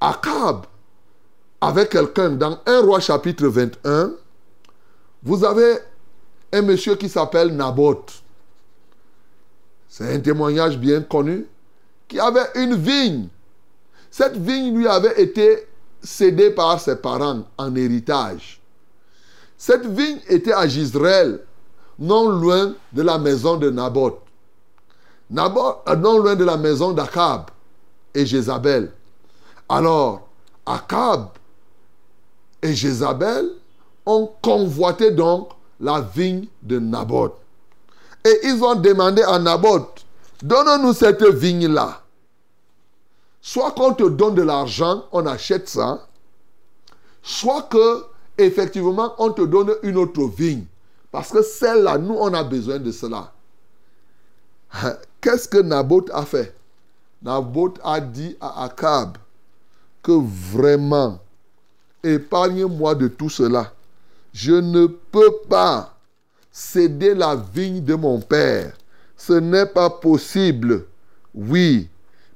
[0.00, 0.66] Akab
[1.60, 4.12] avec quelqu'un dans 1 roi chapitre 21,
[5.22, 5.78] vous avez
[6.52, 8.22] un monsieur qui s'appelle Naboth.
[9.88, 11.46] C'est un témoignage bien connu
[12.08, 13.28] qui avait une vigne.
[14.10, 15.68] Cette vigne lui avait été
[16.02, 18.60] cédée par ses parents en héritage.
[19.58, 21.40] Cette vigne était à Gisraël,
[21.98, 24.20] non loin de la maison de Naboth.
[25.28, 27.50] Naboth, euh, non loin de la maison d'Akab
[28.14, 28.90] et Jézabel.
[29.70, 30.26] Alors,
[30.66, 31.28] Akab
[32.60, 33.50] et Jézabel
[34.04, 37.36] ont convoité donc la vigne de Naboth.
[38.24, 40.04] Et ils ont demandé à Naboth,
[40.42, 42.02] donne-nous cette vigne-là.
[43.40, 46.04] Soit qu'on te donne de l'argent, on achète ça,
[47.22, 48.04] soit que
[48.38, 50.64] effectivement on te donne une autre vigne.
[51.12, 53.32] Parce que celle-là, nous, on a besoin de cela.
[55.20, 56.56] Qu'est-ce que Naboth a fait?
[57.22, 59.16] Naboth a dit à Akab
[60.02, 61.20] que vraiment,
[62.02, 63.72] épargne-moi de tout cela.
[64.32, 65.96] Je ne peux pas
[66.50, 68.72] céder la vigne de mon père.
[69.16, 70.86] Ce n'est pas possible.
[71.34, 71.88] Oui,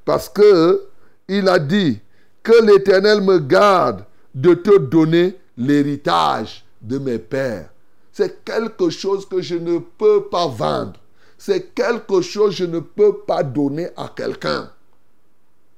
[0.05, 0.85] parce que
[1.29, 2.01] il a dit
[2.43, 4.05] que l'Éternel me garde
[4.35, 7.71] de te donner l'héritage de mes pères.
[8.13, 11.01] C'est quelque chose que je ne peux pas vendre.
[11.39, 14.71] C'est quelque chose que je ne peux pas donner à quelqu'un.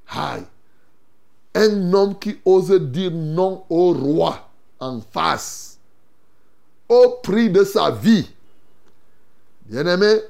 [0.08, 0.44] Aïe.
[1.58, 4.46] Un homme qui ose dire non au roi
[4.78, 5.78] en face,
[6.86, 8.30] au prix de sa vie.
[9.64, 10.20] Bien-aimé,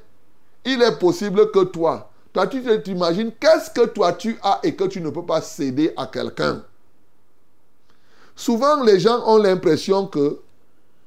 [0.64, 4.85] il est possible que toi, toi tu t'imagines qu'est-ce que toi tu as et que
[4.85, 6.62] tu ne peux pas céder à quelqu'un?
[8.37, 10.39] Souvent, les gens ont l'impression que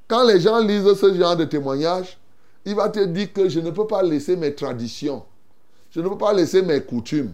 [0.10, 2.18] quand les gens lisent ce genre de témoignage,
[2.66, 5.24] il va te dire que je ne peux pas laisser mes traditions.
[5.92, 7.34] Je ne peux pas laisser mes coutumes.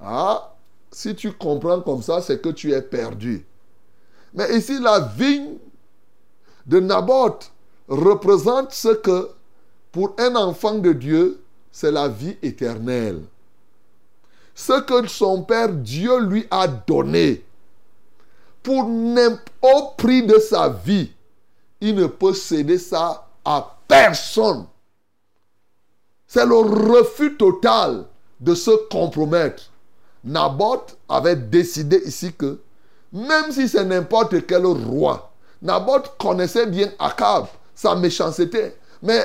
[0.00, 0.53] Ah,
[0.94, 3.44] si tu comprends comme ça, c'est que tu es perdu.
[4.32, 5.56] Mais ici, la vigne
[6.66, 7.50] de Naboth
[7.88, 9.30] représente ce que,
[9.90, 11.42] pour un enfant de Dieu,
[11.72, 13.22] c'est la vie éternelle.
[14.54, 17.44] Ce que son Père Dieu lui a donné,
[18.62, 21.10] pour au prix de sa vie,
[21.80, 24.66] il ne peut céder ça à personne.
[26.28, 28.06] C'est le refus total
[28.40, 29.73] de se compromettre.
[30.24, 32.58] Naboth avait décidé ici que,
[33.12, 38.74] même si c'est n'importe quel roi, Naboth connaissait bien Akab, sa méchanceté.
[39.02, 39.22] Mais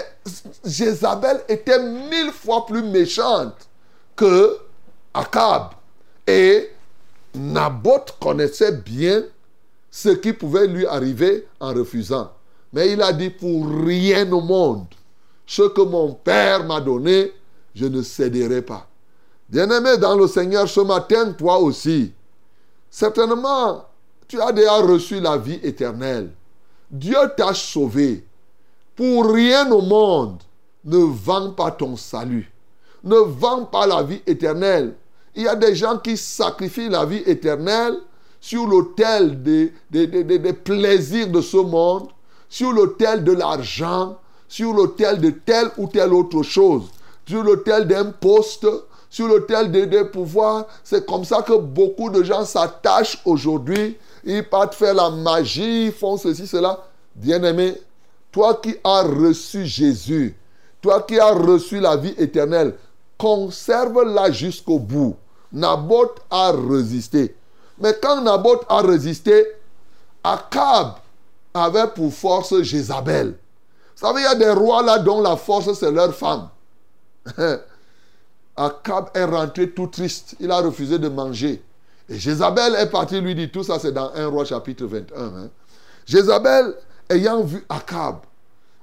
[0.66, 3.56] Jézabel était mille fois plus méchante
[4.16, 4.58] que
[5.14, 5.70] Akab.
[6.28, 6.70] Et
[7.34, 9.24] Naboth connaissait bien
[9.90, 12.32] ce qui pouvait lui arriver en refusant.
[12.74, 14.86] Mais il a dit, pour rien au monde,
[15.48, 17.32] ce que mon Père m'a donné,
[17.74, 18.89] je ne céderai pas.
[19.50, 22.14] Bien-aimé dans le Seigneur, ce matin, toi aussi,
[22.90, 23.86] certainement,
[24.28, 26.30] tu as déjà reçu la vie éternelle.
[26.92, 28.24] Dieu t'a sauvé.
[28.96, 30.44] Pour rien au monde,
[30.86, 32.52] ne vends pas ton salut.
[33.04, 34.94] Ne vends pas la vie éternelle.
[35.36, 37.98] Il y a des gens qui sacrifient la vie éternelle
[38.40, 42.10] sur l'autel des, des, des, plaisirs de ce monde,
[42.50, 46.84] sur l'autel de l'argent, sur l'autel de telle ou telle autre chose,
[47.28, 48.68] sur l'autel d'un poste,
[49.10, 50.68] sur l'autel des, pouvoirs.
[50.84, 53.98] C'est comme ça que beaucoup de gens s'attachent aujourd'hui.
[54.24, 56.80] Ils partent faire la magie, ils font ceci, cela.
[57.16, 57.76] Bien-aimé,
[58.32, 60.38] toi qui as reçu Jésus,
[60.82, 62.76] toi qui as reçu la vie éternelle,
[63.18, 65.16] conserve-la jusqu'au bout.
[65.52, 67.36] Naboth a résisté.
[67.80, 69.48] Mais quand Naboth a résisté,
[70.24, 70.96] Akab
[71.54, 73.36] avait pour force Jézabel.
[73.96, 76.50] Vous savez, il y a des rois là dont la force, c'est leur femme.
[78.60, 80.36] Akab est rentré tout triste.
[80.40, 81.64] Il a refusé de manger.
[82.10, 85.16] Et Jézabel est partie lui dire, tout ça c'est dans 1 roi chapitre 21.
[85.18, 85.50] Hein.
[86.06, 86.74] Jézabel,
[87.10, 88.18] ayant vu Akab,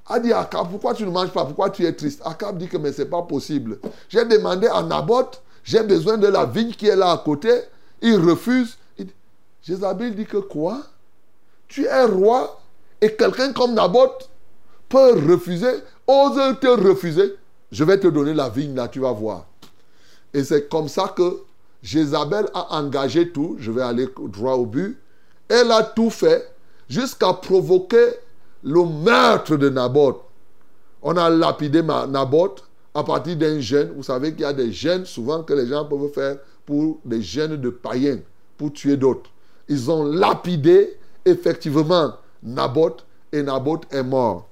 [0.07, 1.45] a dit à Akab, pourquoi tu ne manges pas?
[1.45, 2.23] Pourquoi tu es triste?
[2.25, 3.79] Akab dit que mais ce n'est pas possible.
[4.09, 7.51] J'ai demandé à Naboth, j'ai besoin de la vigne qui est là à côté.
[8.01, 8.79] Il refuse.
[9.63, 10.83] Jézabel dit que quoi?
[11.69, 12.61] Tu es roi
[13.01, 14.31] et quelqu'un comme Naboth
[14.89, 17.35] peut refuser, ose te refuser?
[17.73, 19.45] Je vais te donner la vigne là, tu vas voir.
[20.37, 21.41] Et c'est comme ça que
[21.83, 23.57] Jézabel a engagé tout.
[23.59, 24.99] Je vais aller droit au but.
[25.49, 26.47] Elle a tout fait
[26.91, 28.11] jusqu'à provoquer
[28.63, 30.21] le meurtre de Naboth.
[31.01, 32.65] On a lapidé Naboth
[32.95, 33.93] à partir d'un gène.
[33.97, 37.23] Vous savez qu'il y a des gènes souvent que les gens peuvent faire pour des
[37.23, 38.19] gènes de païens,
[38.59, 39.31] pour tuer d'autres.
[39.71, 42.13] Ils ont lapidé effectivement
[42.43, 44.47] Naboth et Naboth est mort.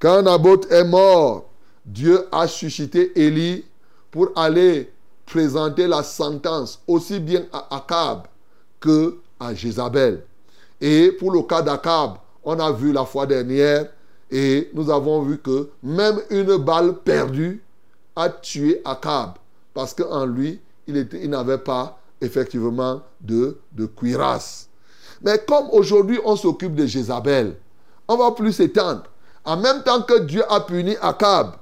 [0.00, 1.48] Quand Naboth est mort,
[1.86, 3.64] Dieu a suscité Élie
[4.10, 4.90] pour aller
[5.28, 8.22] présenter la sentence aussi bien à Akab
[8.80, 10.24] que à Jézabel.
[10.80, 12.12] Et pour le cas d'Akab,
[12.44, 13.86] on a vu la fois dernière
[14.30, 17.62] et nous avons vu que même une balle perdue
[18.16, 19.32] a tué Akab
[19.74, 24.68] parce qu'en lui, il, était- il n'avait pas effectivement de, de cuirasse.
[25.22, 27.56] Mais comme aujourd'hui on s'occupe de Jézabel,
[28.08, 29.02] on va plus s'étendre.
[29.44, 31.52] En même temps que Dieu a puni Akab,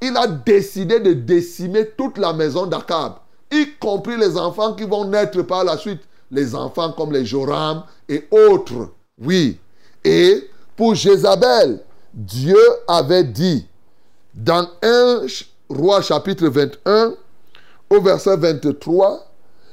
[0.00, 3.14] il a décidé de décimer toute la maison d'Akab,
[3.50, 7.82] y compris les enfants qui vont naître par la suite, les enfants comme les Joram
[8.08, 8.90] et autres.
[9.20, 9.58] Oui.
[10.04, 11.80] Et pour Jézabel,
[12.14, 13.66] Dieu avait dit
[14.34, 15.26] dans 1
[15.68, 17.14] roi chapitre 21
[17.90, 19.26] au verset 23,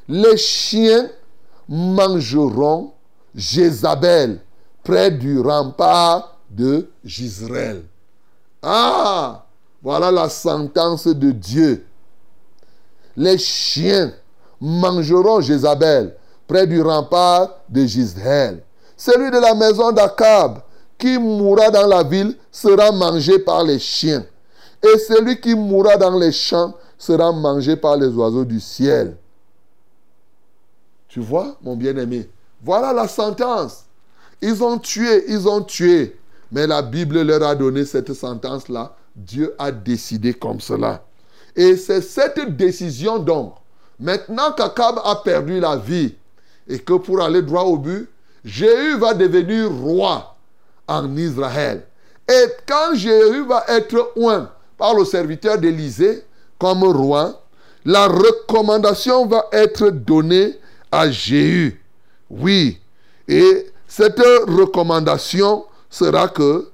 [0.10, 1.10] les chiens
[1.70, 2.94] mangeront
[3.36, 4.40] Jézabel
[4.84, 7.84] près du rempart de Gisraël.
[8.62, 9.47] Ah,
[9.88, 11.86] voilà la sentence de Dieu.
[13.16, 14.12] Les chiens
[14.60, 16.14] mangeront Jézabel
[16.46, 18.62] près du rempart de Gisraël.
[18.98, 20.60] Celui de la maison d'Akab
[20.98, 24.26] qui mourra dans la ville sera mangé par les chiens.
[24.84, 29.16] Et celui qui mourra dans les champs sera mangé par les oiseaux du ciel.
[31.08, 32.30] Tu vois, mon bien-aimé,
[32.62, 33.86] voilà la sentence.
[34.42, 36.20] Ils ont tué, ils ont tué.
[36.52, 38.94] Mais la Bible leur a donné cette sentence-là.
[39.18, 41.04] Dieu a décidé comme cela.
[41.56, 43.56] Et c'est cette décision donc,
[44.00, 46.14] maintenant qu'Akab a perdu la vie
[46.68, 48.08] et que pour aller droit au but,
[48.46, 50.36] Jéhu va devenir roi
[50.88, 51.84] en Israël.
[52.30, 56.24] Et quand Jéhu va être oint par le serviteur d'Élysée
[56.60, 57.42] comme roi,
[57.86, 60.60] la recommandation va être donnée
[60.92, 61.82] à Jéhu.
[62.30, 62.80] Oui.
[63.28, 66.70] Et cette recommandation sera que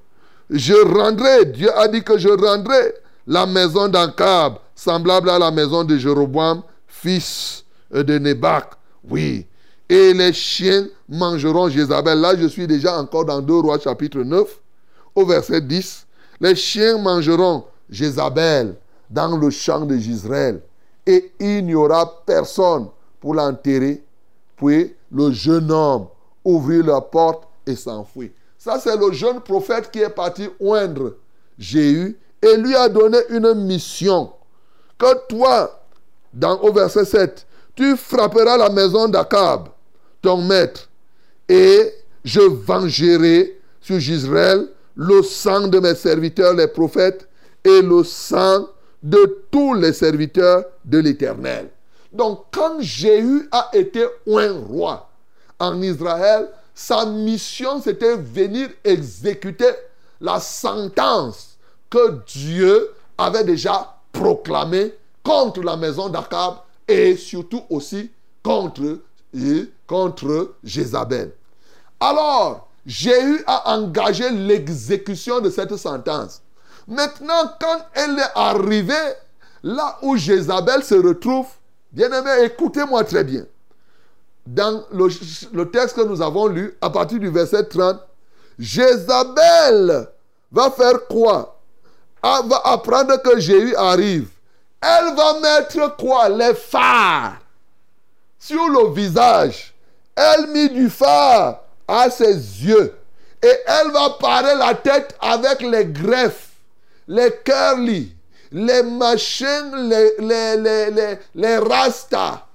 [0.53, 2.93] je rendrai, Dieu a dit que je rendrai
[3.25, 8.71] la maison d'Ankab semblable à la maison de Jéroboam, fils de Nebac.
[9.09, 9.47] Oui.
[9.89, 12.19] Et les chiens mangeront Jézabel.
[12.19, 14.47] Là, je suis déjà encore dans 2 Rois chapitre 9,
[15.15, 16.05] au verset 10.
[16.39, 18.75] Les chiens mangeront Jézabel
[19.09, 20.61] dans le champ de Gisraël.
[21.05, 22.87] Et il n'y aura personne
[23.19, 24.03] pour l'enterrer.
[24.55, 26.07] Puis le jeune homme
[26.45, 28.31] ouvrit la porte et s'enfuit.
[28.63, 31.15] Ça, c'est le jeune prophète qui est parti oindre
[31.59, 34.31] Jéhu et lui a donné une mission.
[34.97, 35.83] Que toi,
[36.31, 37.45] dans, au verset 7,
[37.75, 39.67] tu frapperas la maison d'Akab,
[40.21, 40.89] ton maître,
[41.49, 41.93] et
[42.23, 47.27] je vengerai sur Israël le sang de mes serviteurs, les prophètes,
[47.65, 48.69] et le sang
[49.01, 51.67] de tous les serviteurs de l'Éternel.
[52.13, 55.09] Donc, quand Jéhu a été un roi
[55.59, 59.69] en Israël, sa mission, c'était venir exécuter
[60.19, 61.57] la sentence
[61.89, 64.93] que Dieu avait déjà proclamée
[65.23, 66.55] contre la maison d'Akab
[66.87, 68.11] et surtout aussi
[68.41, 68.99] contre,
[69.87, 71.33] contre Jézabel.
[71.99, 76.41] Alors, Jéhu a engagé l'exécution de cette sentence.
[76.87, 79.13] Maintenant, quand elle est arrivée
[79.63, 81.47] là où Jézabel se retrouve,
[81.91, 83.45] bien aimé, écoutez-moi très bien.
[84.45, 87.99] Dans le, texte que nous avons lu, à partir du verset 30,
[88.59, 90.07] Jézabel
[90.51, 91.59] va faire quoi?
[92.21, 94.27] Elle va apprendre que Jéhu arrive.
[94.81, 96.29] Elle va mettre quoi?
[96.29, 97.37] Les phares
[98.37, 99.73] sur le visage.
[100.15, 102.93] Elle mit du phare à ses yeux.
[103.41, 106.49] Et elle va parer la tête avec les greffes,
[107.07, 108.13] les curly,
[108.51, 112.45] les machins, les, les, les, les, les rastas.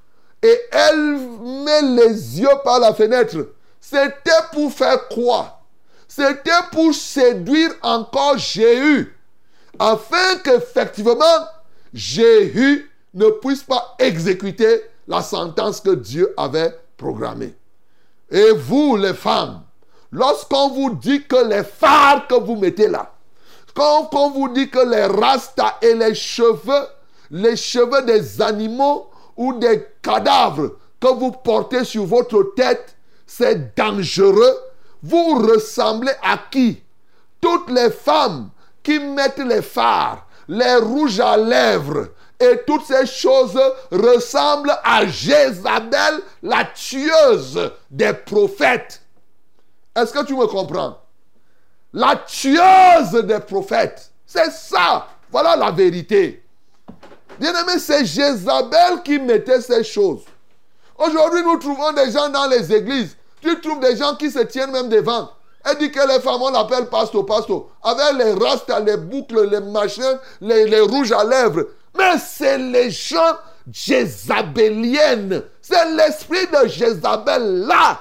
[0.42, 1.18] Et elle
[1.64, 3.48] met les yeux par la fenêtre.
[3.80, 5.60] C'était pour faire quoi?
[6.06, 9.16] C'était pour séduire encore Jéhu.
[9.78, 11.46] Afin qu'effectivement,
[11.92, 17.54] Jéhu ne puisse pas exécuter la sentence que Dieu avait programmée.
[18.30, 19.62] Et vous, les femmes,
[20.12, 23.12] lorsqu'on vous dit que les phares que vous mettez là,
[23.74, 26.86] quand on vous dit que les rastas et les cheveux,
[27.30, 29.08] les cheveux des animaux
[29.38, 34.58] ou des cadavres que vous portez sur votre tête, c'est dangereux,
[35.02, 36.82] vous ressemblez à qui?
[37.40, 38.50] Toutes les femmes
[38.82, 42.08] qui mettent les phares, les rouges à lèvres,
[42.40, 43.58] et toutes ces choses
[43.90, 49.02] ressemblent à Jézabel, la tueuse des prophètes.
[49.94, 50.98] Est-ce que tu me comprends?
[51.92, 54.12] La tueuse des prophètes.
[54.26, 55.08] C'est ça.
[55.30, 56.44] Voilà la vérité.
[57.38, 60.22] Bien-aimé, c'est Jézabel qui mettait ces choses.
[60.96, 63.16] Aujourd'hui, nous trouvons des gens dans les églises.
[63.40, 65.30] Tu trouves des gens qui se tiennent même devant.
[65.64, 67.70] Elle dit que les femmes, on l'appelle pasto, pasto.
[67.82, 71.66] Avec les rastas, les boucles, les machins, les, les rouges à lèvres.
[71.96, 73.36] Mais c'est les gens
[73.70, 75.42] jézabélienne.
[75.62, 78.00] C'est l'esprit de Jézabel là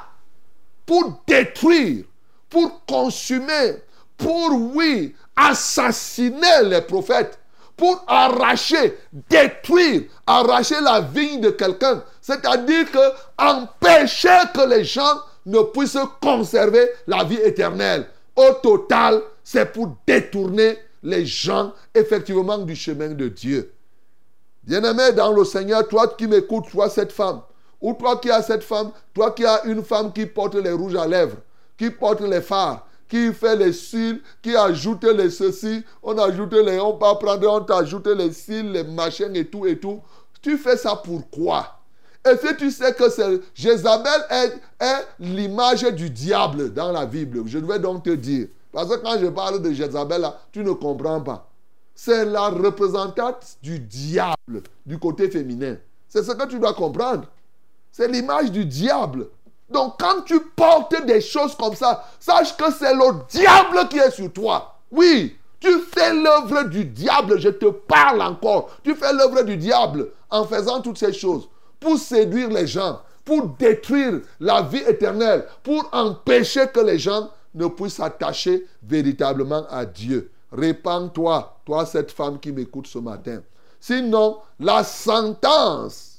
[0.86, 2.06] pour détruire,
[2.50, 3.84] pour consumer,
[4.18, 7.38] pour, oui, assassiner les prophètes,
[7.78, 8.98] pour arracher,
[9.30, 12.04] détruire, arracher la vigne de quelqu'un.
[12.20, 13.00] C'est-à-dire que
[13.38, 18.08] empêcher que les gens ne puissent conserver la vie éternelle.
[18.36, 23.72] Au total, c'est pour détourner les gens effectivement du chemin de Dieu.
[24.64, 27.42] Bien-aimé dans le Seigneur, toi qui m'écoutes, toi cette femme,
[27.80, 30.96] ou toi qui as cette femme, toi qui as une femme qui porte les rouges
[30.96, 31.38] à lèvres,
[31.78, 36.80] qui porte les fards, qui fait les cils, qui ajoute les ceci, on ajoute les,
[36.80, 40.01] on va prendre, on t'ajoute les cils, les machins et tout et tout.
[40.41, 41.80] Tu fais ça pourquoi
[42.30, 47.60] Et si tu sais que c'est Jézabel est, l'image du diable dans la Bible, je
[47.60, 48.47] vais donc te dire.
[48.72, 51.49] Parce que quand je parle de Jézabel, là, tu ne comprends pas.
[51.95, 55.78] C'est la représentante du diable du côté féminin.
[56.08, 57.26] C'est ce que tu dois comprendre.
[57.91, 59.28] C'est l'image du diable.
[59.70, 64.11] Donc quand tu portes des choses comme ça, sache que c'est le diable qui est
[64.11, 64.76] sur toi.
[64.91, 68.70] Oui, tu fais l'œuvre du diable, je te parle encore.
[68.84, 71.49] Tu fais l'œuvre du diable en faisant toutes ces choses
[71.80, 77.68] pour séduire les gens, pour détruire la vie éternelle, pour empêcher que les gens ne
[77.68, 80.32] puissent s'attacher véritablement à Dieu.
[80.51, 83.41] Répands-toi, toi cette femme qui m'écoute ce matin.
[83.80, 86.16] Sinon, la sentence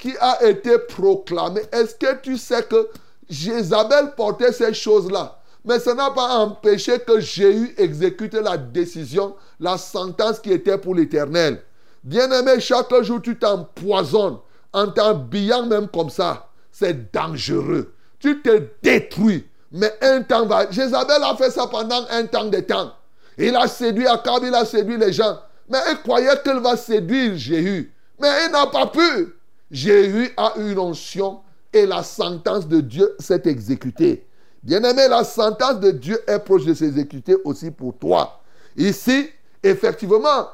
[0.00, 2.88] qui a été proclamée, est-ce que tu sais que
[3.28, 5.38] Jézabel portait ces choses-là?
[5.64, 10.94] Mais ça n'a pas empêché que Jéhu exécute la décision, la sentence qui était pour
[10.94, 11.62] l'éternel.
[12.02, 14.38] Bien-aimé, chaque jour tu t'empoisonnes
[14.72, 16.48] en t'habillant même comme ça.
[16.72, 17.92] C'est dangereux.
[18.18, 19.46] Tu te détruis.
[19.70, 20.70] Mais un temps va.
[20.70, 22.92] Jézabel a fait ça pendant un temps de temps.
[23.36, 25.38] Il a séduit Akab, il a séduit les gens.
[25.68, 27.92] Mais elle croyait qu'elle va séduire Jéhu.
[28.18, 29.34] Mais elle n'a pas pu.
[29.70, 31.40] Jéhu a une onction
[31.72, 34.26] et la sentence de Dieu s'est exécutée.
[34.62, 38.40] Bien-aimé, la sentence de Dieu est proche de s'exécuter aussi pour toi.
[38.76, 39.30] Ici,
[39.62, 40.48] effectivement,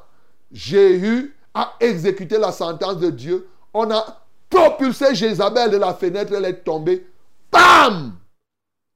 [0.53, 3.49] Jéhu a exécuté la sentence de Dieu.
[3.75, 7.07] On a propulsé Jézabel de la fenêtre, elle est tombée.
[7.51, 8.12] Bam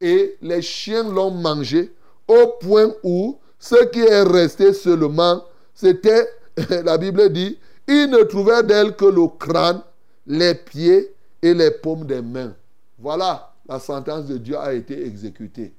[0.01, 1.93] Et les chiens l'ont mangé
[2.29, 5.45] au point où ce qui est resté seulement,
[5.75, 6.29] c'était,
[6.85, 7.59] la Bible dit,
[7.89, 9.83] ils ne trouvèrent d'elle que le crâne,
[10.27, 12.55] les pieds et les paumes des mains.
[12.99, 15.73] Voilà la sentence de Dieu a été exécutée.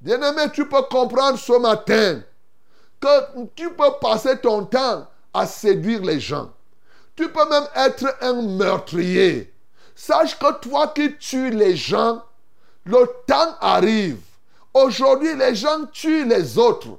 [0.00, 2.22] Bien-aimé, tu peux comprendre ce matin
[2.98, 6.50] que tu peux passer ton temps à séduire les gens.
[7.14, 9.52] Tu peux même être un meurtrier.
[9.94, 12.22] Sache que toi qui tues les gens,
[12.84, 14.18] le temps arrive.
[14.72, 16.98] Aujourd'hui, les gens tuent les autres.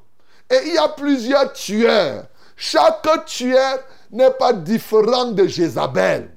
[0.49, 2.25] Et il y a plusieurs tueurs.
[2.55, 3.79] Chaque tueur
[4.11, 6.29] n'est pas différent de Jézabel.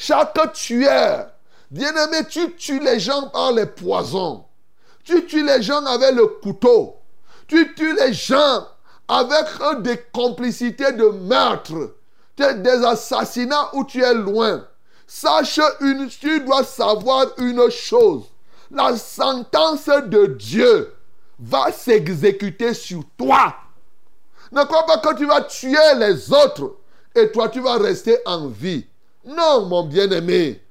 [0.00, 1.32] Chaque tueur
[1.72, 4.44] Bien-aimé, tu tues les gens par les poisons.
[5.04, 6.96] Tu tues les gens avec le couteau.
[7.48, 8.66] Tu tues les gens
[9.08, 11.96] avec des complicités de meurtre,
[12.36, 14.66] des assassinats où tu es loin.
[15.06, 18.24] Sache une, tu dois savoir une chose.
[18.70, 20.94] La sentence de Dieu
[21.40, 23.54] va s'exécuter sur toi.
[24.52, 26.76] Ne crois pas que tu vas tuer les autres
[27.14, 28.86] et toi tu vas rester en vie.
[29.28, 30.62] Non, mon bien-aimé.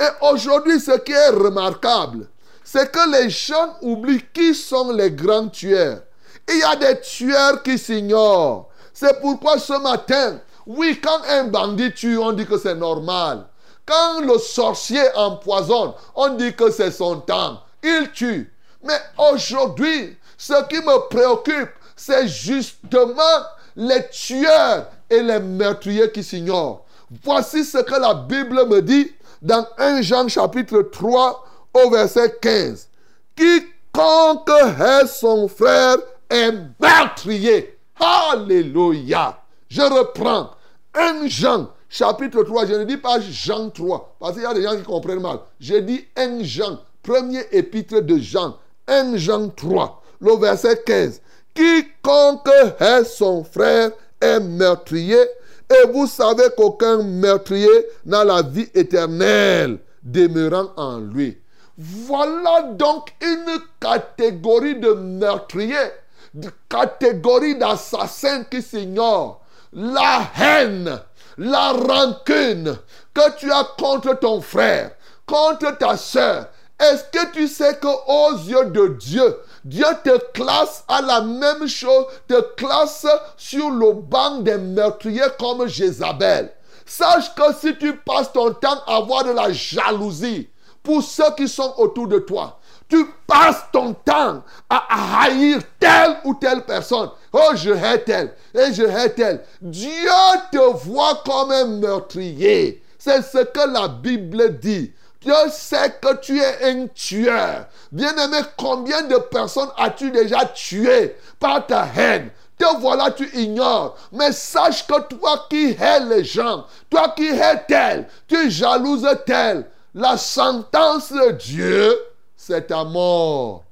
[0.00, 2.26] Et aujourd'hui, ce qui est remarquable,
[2.64, 6.00] c'est que les gens oublient qui sont les grands tueurs.
[6.48, 8.70] Il y a des tueurs qui s'ignorent.
[8.94, 13.44] C'est pourquoi ce matin, oui, quand un bandit tue, on dit que c'est normal.
[13.84, 17.60] Quand le sorcier empoisonne, on dit que c'est son temps.
[17.82, 18.50] Il tue.
[18.82, 23.42] Mais aujourd'hui, ce qui me préoccupe, c'est justement
[23.76, 26.85] les tueurs et les meurtriers qui s'ignorent.
[27.22, 31.44] Voici ce que la Bible me dit dans 1 Jean chapitre 3
[31.74, 32.88] au verset 15.
[33.36, 34.50] Quiconque
[34.80, 35.98] est son frère
[36.28, 37.78] est meurtrier.
[38.00, 39.40] Alléluia.
[39.68, 40.50] Je reprends.
[40.94, 42.66] 1 Jean chapitre 3.
[42.66, 45.38] Je ne dis pas Jean 3 parce qu'il y a des gens qui comprennent mal.
[45.60, 48.56] Je dis 1 Jean, premier épître de Jean.
[48.88, 51.20] 1 Jean 3, le verset 15.
[51.54, 52.48] Quiconque
[52.80, 55.24] est son frère est meurtrier
[55.70, 61.38] et vous savez qu'aucun meurtrier n'a la vie éternelle demeurant en lui.
[61.76, 65.92] Voilà donc une catégorie de meurtriers,
[66.34, 69.42] de catégorie d'assassins qui s'ignorent.
[69.72, 71.00] La haine,
[71.36, 72.78] la rancune
[73.12, 74.92] que tu as contre ton frère,
[75.26, 76.46] contre ta soeur.
[76.78, 79.36] Est-ce que tu sais qu'aux yeux de Dieu,
[79.66, 83.04] Dieu te classe à la même chose, te classe
[83.36, 86.52] sur le banc des meurtriers comme Jézabel.
[86.86, 90.48] Sache que si tu passes ton temps à avoir de la jalousie
[90.84, 96.34] pour ceux qui sont autour de toi, tu passes ton temps à haïr telle ou
[96.34, 97.10] telle personne.
[97.32, 99.42] Oh, je hais tel et je hais tel.
[99.60, 100.10] Dieu
[100.52, 102.84] te voit comme un meurtrier.
[103.00, 104.92] C'est ce que la Bible dit.
[105.26, 107.66] Dieu sait que tu es un tueur.
[107.90, 112.30] Bien-aimé, combien de personnes as-tu déjà tué par ta haine?
[112.56, 113.96] Te voilà, tu ignores.
[114.12, 119.66] Mais sache que toi qui hais les gens, toi qui hais tel, tu jalouses tel,
[119.96, 121.98] la sentence de Dieu,
[122.36, 123.64] c'est ta mort.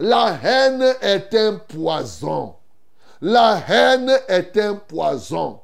[0.00, 2.56] La haine est un poison.
[3.20, 5.60] La haine est un poison.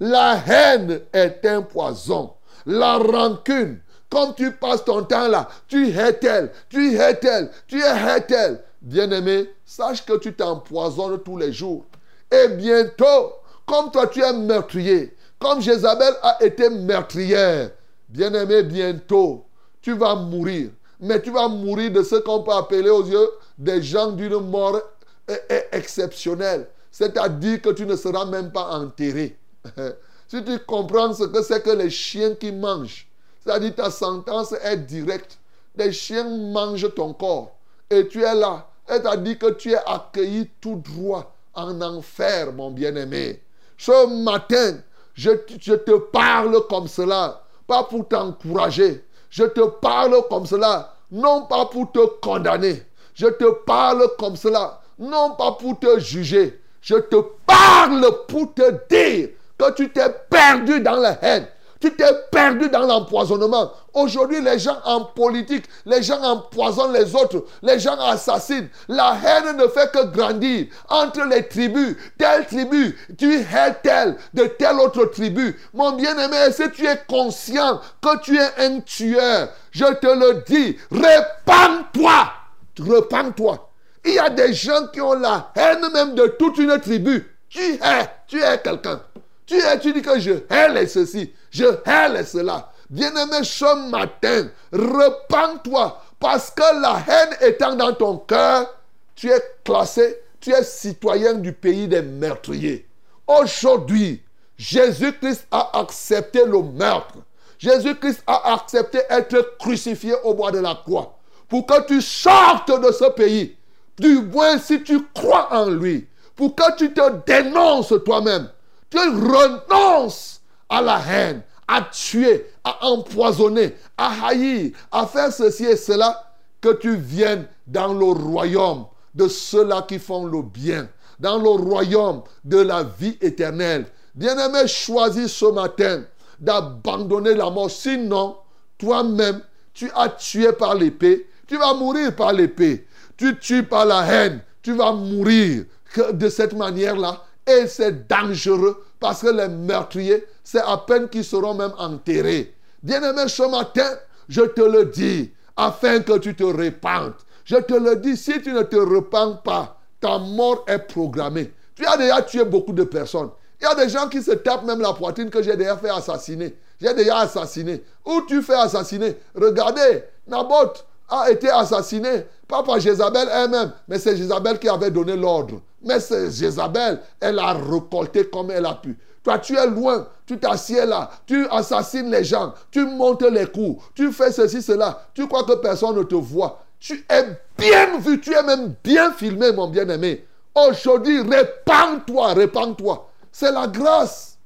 [0.00, 2.34] La haine est un poison.
[2.66, 3.80] La rancune,
[4.12, 8.62] comme tu passes ton temps là, tu hais tel, tu hais tel, tu hais tel.
[8.82, 11.86] Bien-aimé, sache que tu t'empoisonnes tous les jours.
[12.30, 13.32] Et bientôt,
[13.64, 17.70] comme toi tu es meurtrier, comme Jézabel a été meurtrière,
[18.10, 19.46] bien-aimé, bientôt,
[19.80, 20.68] tu vas mourir.
[21.00, 24.76] Mais tu vas mourir de ce qu'on peut appeler aux yeux des gens d'une mort
[24.76, 26.68] e- e- exceptionnelle.
[26.90, 29.38] C'est-à-dire que tu ne seras même pas enterré.
[30.28, 33.08] si tu comprends ce que c'est que les chiens qui mangent,
[33.44, 35.38] c'est-à-dire ta sentence est directe.
[35.76, 37.56] Les chiens mangent ton corps.
[37.90, 38.68] Et tu es là.
[38.92, 43.40] Et t'as dit que tu es accueilli tout droit en enfer, mon bien-aimé.
[43.78, 44.78] Ce matin,
[45.14, 49.04] je te parle comme cela, pas pour t'encourager.
[49.30, 52.82] Je te parle comme cela, non pas pour te condamner.
[53.14, 56.60] Je te parle comme cela, non pas pour te juger.
[56.80, 57.16] Je te
[57.46, 61.46] parle pour te dire que tu t'es perdu dans la haine.
[61.82, 63.72] Tu t'es perdu dans l'empoisonnement.
[63.92, 68.68] Aujourd'hui, les gens en politique, les gens empoisonnent les autres, les gens assassinent.
[68.86, 71.96] La haine ne fait que grandir entre les tribus.
[72.16, 75.58] Telle tribu, tu hais telle de telle autre tribu.
[75.74, 80.78] Mon bien-aimé, si tu es conscient que tu es un tueur, je te le dis,
[80.92, 82.32] répands-toi.
[82.78, 83.70] Répands-toi.
[84.04, 87.28] Il y a des gens qui ont la haine même de toute une tribu.
[87.48, 89.00] Tu hais, tu es quelqu'un.
[89.46, 92.72] Tu es, tu dis que je hais les ceci, je hais cela.
[92.90, 98.66] Bien-aimé, ce matin, repens-toi parce que la haine étant dans ton cœur,
[99.14, 102.86] tu es classé, tu es citoyen du pays des meurtriers.
[103.26, 104.22] Aujourd'hui,
[104.56, 107.18] Jésus-Christ a accepté le meurtre.
[107.58, 112.92] Jésus-Christ a accepté être crucifié au bois de la croix pour que tu sortes de
[112.92, 113.56] ce pays.
[113.98, 118.48] Du moins, si tu crois en lui, pour que tu te dénonces toi-même,
[118.90, 120.41] tu renonces
[120.72, 126.72] à la haine, à tuer, à empoisonner, à haïr, à faire ceci et cela, que
[126.72, 132.58] tu viennes dans le royaume de ceux-là qui font le bien, dans le royaume de
[132.58, 133.86] la vie éternelle.
[134.14, 136.04] Bien-aimé, choisis ce matin
[136.40, 137.70] d'abandonner la mort.
[137.70, 138.36] Sinon,
[138.78, 139.42] toi-même,
[139.74, 142.86] tu as tué par l'épée, tu vas mourir par l'épée.
[143.16, 145.64] Tu tues par la haine, tu vas mourir
[146.12, 147.22] de cette manière-là.
[147.46, 152.54] Et c'est dangereux parce que les meurtriers, c'est à peine qu'ils seront même enterrés.
[152.82, 153.88] Bien-aimé, ce matin,
[154.28, 157.14] je te le dis, afin que tu te répandes.
[157.44, 161.52] Je te le dis, si tu ne te repens pas, ta mort est programmée.
[161.74, 163.30] Tu as déjà tué beaucoup de personnes.
[163.60, 165.90] Il y a des gens qui se tapent même la poitrine que j'ai déjà fait
[165.90, 166.56] assassiner.
[166.80, 167.82] J'ai déjà assassiné.
[168.04, 169.16] Où tu fais assassiner?
[169.34, 175.16] Regardez, Naboth a été assassiné, pas par Jézabel elle-même, mais c'est Jézabel qui avait donné
[175.16, 175.60] l'ordre.
[175.84, 178.96] Mais c'est Jézabel, elle a récolté comme elle a pu.
[179.22, 183.82] Toi, tu es loin, tu t'assieds là, tu assassines les gens, tu montes les coups,
[183.94, 185.06] tu fais ceci, cela.
[185.14, 186.64] Tu crois que personne ne te voit.
[186.80, 187.24] Tu es
[187.56, 190.26] bien vu, tu es même bien filmé, mon bien-aimé.
[190.54, 193.08] Aujourd'hui, répands-toi, répands-toi.
[193.30, 194.38] C'est la grâce.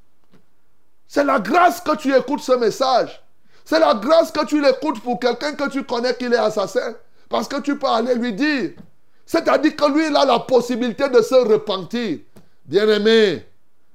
[1.08, 3.22] C'est la grâce que tu écoutes ce message.
[3.64, 6.94] C'est la grâce que tu l'écoutes pour quelqu'un que tu connais qu'il est assassin.
[7.28, 8.72] Parce que tu peux aller lui dire.
[9.26, 12.20] C'est-à-dire que lui, il a la possibilité de se repentir.
[12.64, 13.44] Bien-aimé,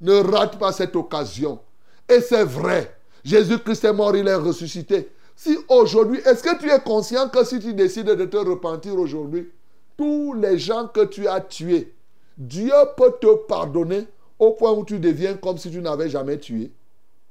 [0.01, 1.59] ne rate pas cette occasion.
[2.07, 2.97] Et c'est vrai.
[3.23, 5.09] Jésus-Christ est mort, il est ressuscité.
[5.35, 9.49] Si aujourd'hui, est-ce que tu es conscient que si tu décides de te repentir aujourd'hui,
[9.97, 11.93] tous les gens que tu as tués,
[12.37, 14.07] Dieu peut te pardonner
[14.37, 16.71] au point où tu deviens comme si tu n'avais jamais tué?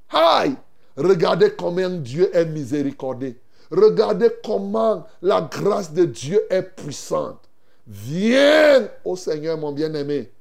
[0.09, 0.55] Aïe!
[0.97, 3.37] Regardez combien Dieu est miséricordieux.
[3.69, 7.49] Regardez comment la grâce de Dieu est puissante.
[7.91, 10.31] Viens au Seigneur, mon bien-aimé.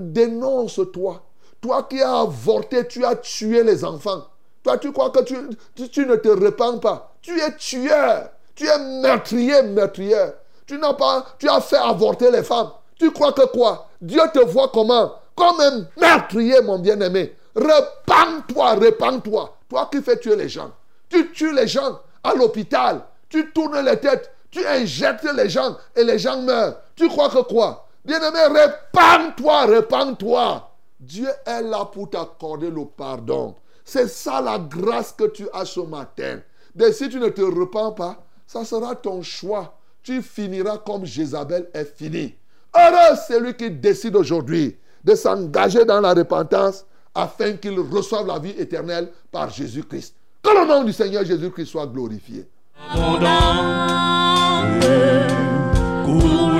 [0.00, 1.22] Dénonce-toi.
[1.60, 4.26] Toi qui as avorté, tu as tué les enfants.
[4.64, 7.14] Toi, tu crois que tu, ne te repens pas.
[7.22, 8.30] Tu es tueur.
[8.56, 10.32] Tu es meurtrier, meurtrière.
[10.66, 12.72] Tu n'as pas, tu as fait avorter les femmes.
[12.98, 13.88] Tu crois que quoi?
[14.00, 15.12] Dieu te voit comment?
[15.36, 17.36] Comme un meurtrier, mon bien-aimé.
[17.54, 19.56] Repends-toi, repends-toi.
[19.68, 20.72] Toi qui fais tuer les gens.
[21.08, 23.02] Tu tues les gens à l'hôpital.
[23.28, 24.32] Tu tournes les têtes.
[24.56, 26.80] Tu injectes les gens et les gens meurent.
[26.94, 27.86] Tu crois que quoi?
[28.02, 30.70] Bien-aimé, repends-toi, repends-toi.
[30.98, 33.54] Dieu est là pour t'accorder le pardon.
[33.84, 36.38] C'est ça la grâce que tu as ce matin.
[36.74, 39.76] Mais si tu ne te repens pas, ça sera ton choix.
[40.02, 42.34] Tu finiras comme Jézabel est fini.
[42.74, 48.54] Heureux celui qui décide aujourd'hui de s'engager dans la repentance afin qu'il reçoive la vie
[48.56, 50.14] éternelle par Jésus-Christ.
[50.42, 52.48] Que le nom du Seigneur Jésus-Christ soit glorifié.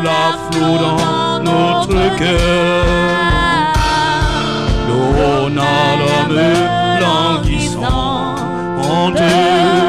[0.06, 2.84] À flot dans notre cœur.
[4.88, 6.40] L'eau n'a l'homme
[7.00, 8.36] languissant
[8.82, 9.85] en deux,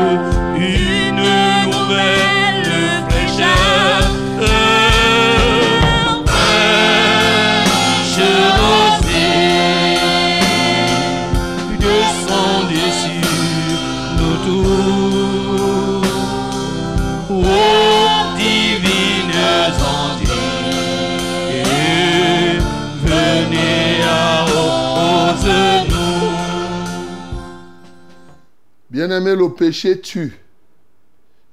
[29.19, 30.37] Bien-aimé, le péché tue.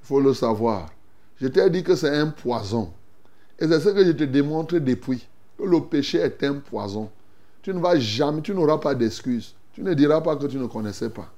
[0.03, 0.87] Il faut le savoir.
[1.41, 2.93] Je t'ai dit que c'est un poison.
[3.57, 5.27] Et c'est ce que je te démontre depuis.
[5.57, 7.09] Le péché est un poison.
[7.63, 9.55] Tu ne vas jamais, tu n'auras pas d'excuses.
[9.73, 11.33] Tu ne diras pas que tu ne connaissais pas.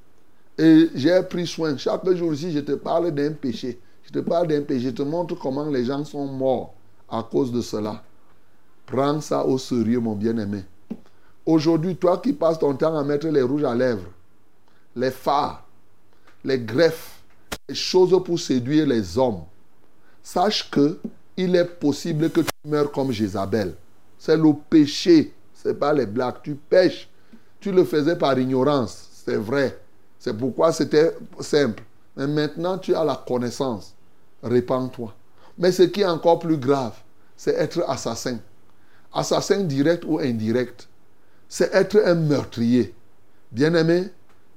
[0.58, 1.78] Et j'ai pris soin.
[1.78, 3.80] Chaque jour ici, je te parle d'un péché.
[4.04, 4.88] Je te parle d'un péché.
[4.88, 6.74] Je te montre comment les gens sont morts
[7.08, 8.04] à cause de cela.
[8.86, 10.66] Prends ça au sérieux, mon bien-aimé.
[11.46, 14.10] Aujourd'hui, toi qui passes ton temps à mettre les rouges à lèvres,
[14.94, 15.67] les fards,
[16.44, 17.22] les greffes,
[17.68, 19.44] les choses pour séduire les hommes,
[20.24, 21.00] sache que
[21.38, 23.76] il est possible que tu meurs comme Jézabel.
[24.18, 26.42] C'est le péché, c'est pas les blagues.
[26.44, 27.08] Tu pêches.
[27.60, 29.80] Tu le faisais par ignorance, c'est vrai.
[30.20, 31.84] C'est pourquoi c'était simple.
[32.16, 33.94] Mais maintenant, tu as la connaissance.
[34.42, 35.14] Répands-toi.
[35.58, 36.94] Mais ce qui est encore plus grave,
[37.36, 38.38] c'est être assassin.
[39.14, 40.88] Assassin direct ou indirect.
[41.48, 42.94] C'est être un meurtrier.
[43.52, 44.10] Bien-aimé,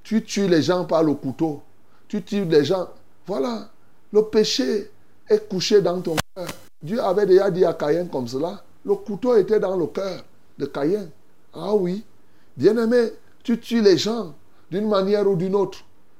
[0.03, 1.62] tu tues les gens par le couteau.
[2.11, 2.88] Tu tues les gens.
[3.24, 3.68] Voilà.
[4.12, 4.90] Le péché
[5.28, 6.48] est couché dans ton cœur.
[6.82, 8.64] Dieu avait déjà dit à Caïn comme cela.
[8.84, 10.24] Le couteau était dans le cœur
[10.58, 11.08] de Caïn.
[11.54, 12.04] Ah oui.
[12.56, 13.12] Bien-aimé,
[13.44, 14.34] tu tues les gens
[14.72, 15.78] d'une manière ou d'une autre.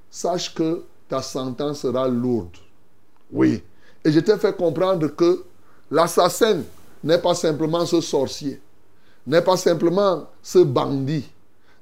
[0.09, 2.57] Sache que ta sentence sera lourde.
[3.33, 3.61] Oui.
[4.05, 5.43] Et je t'ai fait comprendre que
[5.91, 6.61] l'assassin
[7.03, 8.61] n'est pas simplement ce sorcier,
[9.27, 11.29] n'est pas simplement ce bandit,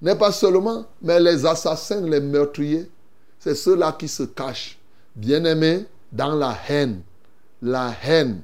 [0.00, 2.88] n'est pas seulement, mais les assassins, les meurtriers,
[3.48, 4.78] c'est ceux-là qui se cachent.
[5.16, 7.00] Bien-aimé, dans la haine.
[7.62, 8.42] La haine.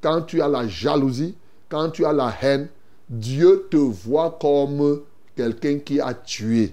[0.00, 1.34] Quand tu as la jalousie,
[1.68, 2.68] quand tu as la haine,
[3.08, 5.00] Dieu te voit comme
[5.34, 6.72] quelqu'un qui a tué.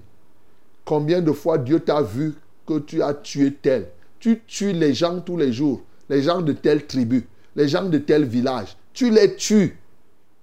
[0.86, 2.36] Combien de fois Dieu t'a vu
[2.68, 3.88] que tu as tué tel?
[4.20, 7.98] Tu tues les gens tous les jours, les gens de telle tribu, les gens de
[7.98, 8.78] tel village.
[8.94, 9.80] Tu les tues.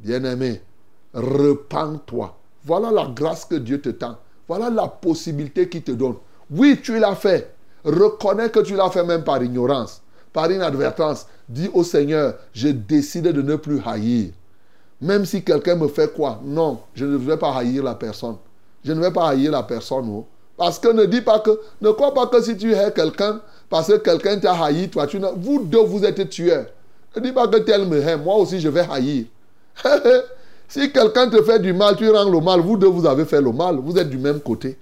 [0.00, 0.60] Bien-aimé,
[1.14, 2.36] repens-toi.
[2.64, 4.18] Voilà la grâce que Dieu te tend.
[4.48, 6.16] Voilà la possibilité qu'il te donne.
[6.50, 7.54] Oui, tu l'as fait.
[7.84, 11.26] Reconnais que tu l'as fait même par ignorance, par inadvertance.
[11.48, 14.30] Dis au Seigneur, je décide de ne plus haïr.
[15.00, 18.36] Même si quelqu'un me fait quoi Non, je ne vais pas haïr la personne.
[18.84, 20.06] Je ne vais pas haïr la personne.
[20.06, 20.24] non.
[20.56, 23.40] Parce que ne dis pas que, ne crois pas que si tu hais quelqu'un,
[23.70, 26.66] parce que quelqu'un t'a haï, toi, tu vous deux, vous êtes tueurs.
[27.14, 29.26] Ne dis pas que tel me hait, moi aussi je vais haïr.
[30.68, 33.40] si quelqu'un te fait du mal, tu rends le mal, vous deux, vous avez fait
[33.40, 34.76] le mal, vous êtes du même côté.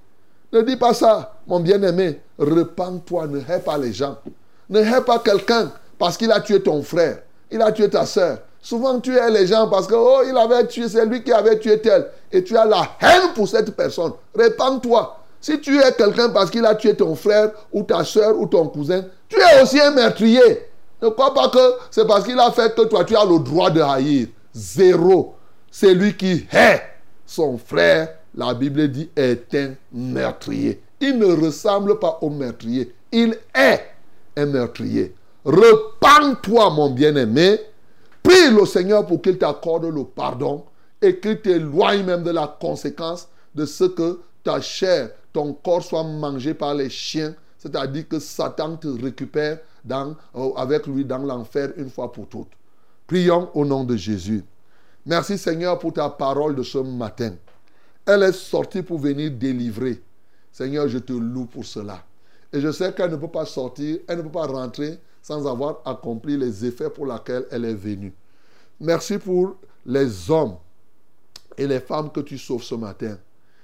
[0.53, 2.20] Ne dis pas ça, mon bien-aimé.
[2.38, 4.16] Repends-toi, ne hais pas les gens.
[4.68, 7.18] Ne hais pas quelqu'un parce qu'il a tué ton frère,
[7.51, 8.38] il a tué ta soeur.
[8.61, 11.59] Souvent, tu hais les gens parce que, oh, il avait tué, c'est lui qui avait
[11.59, 12.09] tué tel.
[12.32, 14.12] Et tu as la haine pour cette personne.
[14.34, 15.18] Repends-toi.
[15.40, 18.66] Si tu es quelqu'un parce qu'il a tué ton frère ou ta soeur ou ton
[18.66, 20.66] cousin, tu es aussi un meurtrier.
[21.01, 23.70] Ne crois pas que c'est parce qu'il a fait que toi, tu as le droit
[23.70, 24.26] de haïr.
[24.53, 25.34] Zéro.
[25.70, 26.82] C'est lui qui hait
[27.24, 30.80] son frère, la Bible dit, est un meurtrier.
[31.01, 32.95] Il ne ressemble pas au meurtrier.
[33.12, 33.80] Il est
[34.37, 35.14] un meurtrier.
[35.45, 37.59] Repends-toi, mon bien-aimé.
[38.22, 40.64] Prie le Seigneur pour qu'il t'accorde le pardon
[41.01, 46.03] et qu'il t'éloigne même de la conséquence de ce que ta chair, ton corps soit
[46.03, 47.34] mangé par les chiens.
[47.59, 52.51] C'est-à-dire que Satan te récupère dans, euh, avec lui dans l'enfer une fois pour toutes.
[53.07, 54.45] Prions au nom de Jésus.
[55.05, 57.32] Merci Seigneur pour ta parole de ce matin.
[58.07, 60.00] Elle est sortie pour venir délivrer.
[60.52, 62.04] Seigneur, je te loue pour cela.
[62.52, 65.80] Et je sais qu'elle ne peut pas sortir, elle ne peut pas rentrer sans avoir
[65.84, 68.14] accompli les effets pour lesquels elle est venue.
[68.78, 70.57] Merci pour les hommes
[71.59, 73.18] et les femmes que tu sauves ce matin.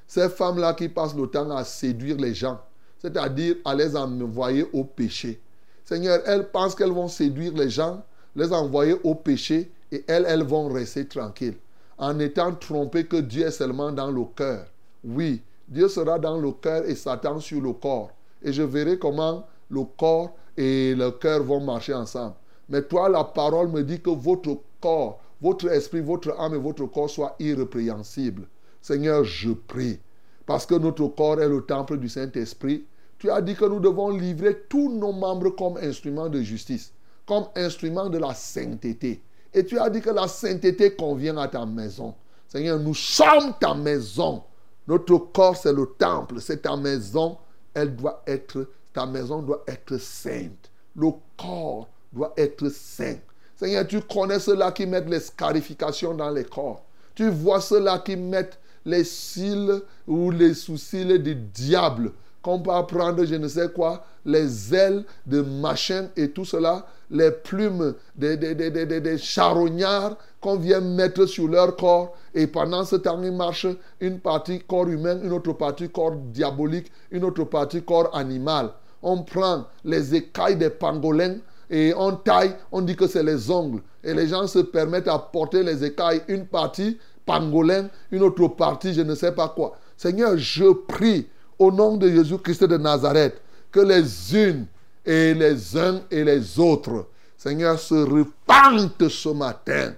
[0.09, 2.61] Ces femmes-là qui passent le temps à séduire les gens,
[2.99, 5.41] c'est-à-dire à les envoyer au péché.
[5.85, 10.43] Seigneur, elles pensent qu'elles vont séduire les gens, les envoyer au péché et elles, elles
[10.43, 11.57] vont rester tranquilles
[12.03, 14.67] en étant trompées que Dieu est seulement dans le cœur.
[15.05, 18.11] Oui, Dieu sera dans le cœur et Satan sur le corps.
[18.43, 22.35] Et je verrai comment le corps et le cœur vont marcher ensemble.
[22.69, 26.87] Mais toi, la parole me dit que votre corps, votre esprit, votre âme et votre
[26.87, 28.49] corps soient irrépréhensibles.
[28.81, 30.01] Seigneur, je prie.
[30.45, 32.85] Parce que notre corps est le temple du Saint-Esprit.
[33.21, 36.93] Tu as dit que nous devons livrer tous nos membres comme instruments de justice,
[37.27, 39.23] comme instruments de la sainteté.
[39.55, 42.15] Et tu as dit que la sainteté convient à ta maison.
[42.49, 44.43] Seigneur, nous sommes ta maison.
[44.87, 47.39] Notre corps, c'est le temple, c'est ta maison.
[47.75, 50.71] Elle doit être, ta maison doit être sainte.
[50.97, 53.17] Le corps doit être saint.
[53.57, 56.85] Seigneur, tu connais ceux-là qui mettent les scarifications dans les corps.
[57.15, 62.13] Tu vois ceux-là qui mettent les cils ou les sous-cils du diable.
[62.43, 67.31] Qu'on peut apprendre, je ne sais quoi, les ailes de machin et tout cela, les
[67.31, 72.15] plumes des, des, des, des, des charognards qu'on vient mettre sur leur corps.
[72.35, 73.69] Et pendant ce temps, ils marchent
[74.01, 78.71] une partie corps humain, une autre partie corps diabolique, une autre partie corps animal.
[79.03, 81.37] On prend les écailles des pangolins
[81.71, 83.83] et on taille, on dit que c'est les ongles.
[84.03, 88.93] Et les gens se permettent à porter les écailles, une partie pangolin, une autre partie,
[88.95, 89.77] je ne sais pas quoi.
[89.97, 91.29] Seigneur, je prie
[91.59, 93.41] au nom de Jésus-Christ de Nazareth
[93.71, 94.67] que les unes
[95.05, 99.95] et les uns et les autres, Seigneur, se repentent ce matin.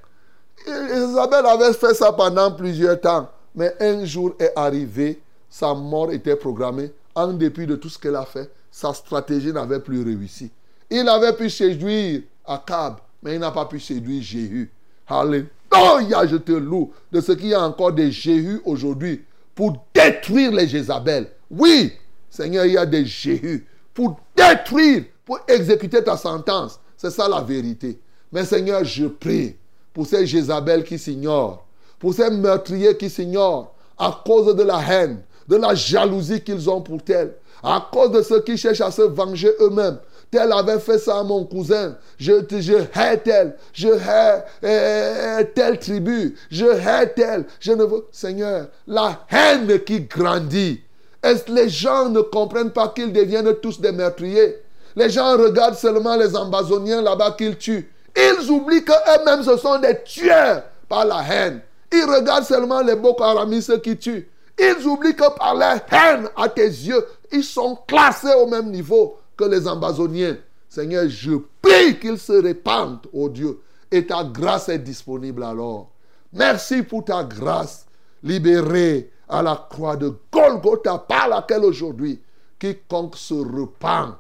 [0.67, 6.37] Isabelle avait fait ça pendant plusieurs temps, mais un jour est arrivé, sa mort était
[6.37, 6.91] programmée.
[7.15, 10.51] En dépit de tout ce qu'elle a fait, sa stratégie n'avait plus réussi.
[10.91, 14.71] Il avait pu séduire Akab, mais il n'a pas pu séduire Jéhu.
[15.07, 19.23] Alléluia, je te loue de ce qu'il y a encore des Jéhu aujourd'hui
[19.55, 21.29] pour détruire les Jézabel.
[21.57, 21.93] Oui,
[22.31, 26.81] Seigneur, il y a des Jéhu pour détruire, pour exécuter ta sentence.
[26.97, 27.99] C'est ça la vérité.
[28.33, 29.57] Mais Seigneur, je prie
[29.93, 31.65] pour ces Jézabel qui s'ignorent,
[31.99, 36.81] pour ces meurtriers qui s'ignorent à cause de la haine, de la jalousie qu'ils ont
[36.81, 39.99] pour tel, à cause de ceux qui cherchent à se venger eux-mêmes.
[40.31, 41.97] Tel avait fait ça à mon cousin.
[42.19, 43.57] Je, je hais tel.
[43.73, 46.35] Je hais euh, telle tribu.
[46.51, 47.45] Je hais tel.
[47.61, 48.05] Je ne veux.
[48.11, 50.81] Seigneur, la haine qui grandit.
[51.25, 54.59] Est-ce les gens ne comprennent pas qu'ils deviennent tous des meurtriers?
[54.95, 57.91] Les gens regardent seulement les ambazoniens là-bas qu'ils tuent.
[58.15, 61.63] Ils oublient qu'eux-mêmes ce sont des tueurs par la haine.
[61.91, 64.29] Ils regardent seulement les Boko Haramistes qui tuent.
[64.59, 67.03] Ils oublient que par la haine à tes yeux,
[67.33, 70.37] ils sont classés au même niveau que les ambazoniens.
[70.69, 73.61] Seigneur, je prie qu'ils se répandent, ô Dieu,
[73.91, 75.89] et ta grâce est disponible alors.
[76.35, 77.87] Merci pour ta grâce
[78.23, 82.21] libérée à la croix de Golgotha, par laquelle aujourd'hui,
[82.59, 84.17] quiconque se repent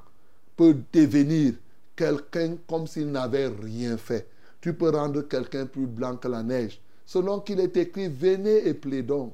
[0.57, 1.55] peut devenir
[1.97, 4.29] quelqu'un comme s'il n'avait rien fait.
[4.61, 6.81] Tu peux rendre quelqu'un plus blanc que la neige.
[7.05, 9.33] Selon qu'il est écrit, venez et plaidons.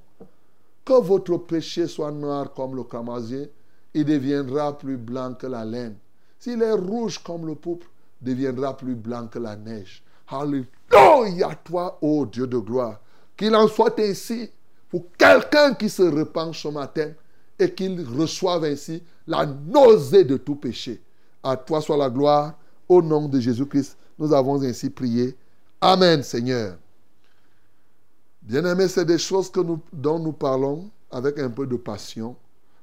[0.85, 3.51] Que votre péché soit noir comme le camasier,
[3.95, 5.97] il deviendra plus blanc que la laine.
[6.39, 7.87] S'il est rouge comme le pourpre,
[8.21, 10.03] deviendra plus blanc que la neige.
[10.29, 13.01] Alléluia, toi, ô Dieu de gloire.
[13.37, 14.51] Qu'il en soit ainsi
[14.91, 17.13] pour quelqu'un qui se repent ce matin
[17.59, 21.01] et qu'il reçoive ainsi la nausée de tout péché.
[21.43, 22.55] À toi soit la gloire.
[22.89, 25.37] Au nom de Jésus-Christ, nous avons ainsi prié.
[25.81, 26.77] Amen, Seigneur.
[28.43, 29.53] Bien-aimés, c'est des choses
[29.93, 32.35] dont nous parlons avec un peu de passion,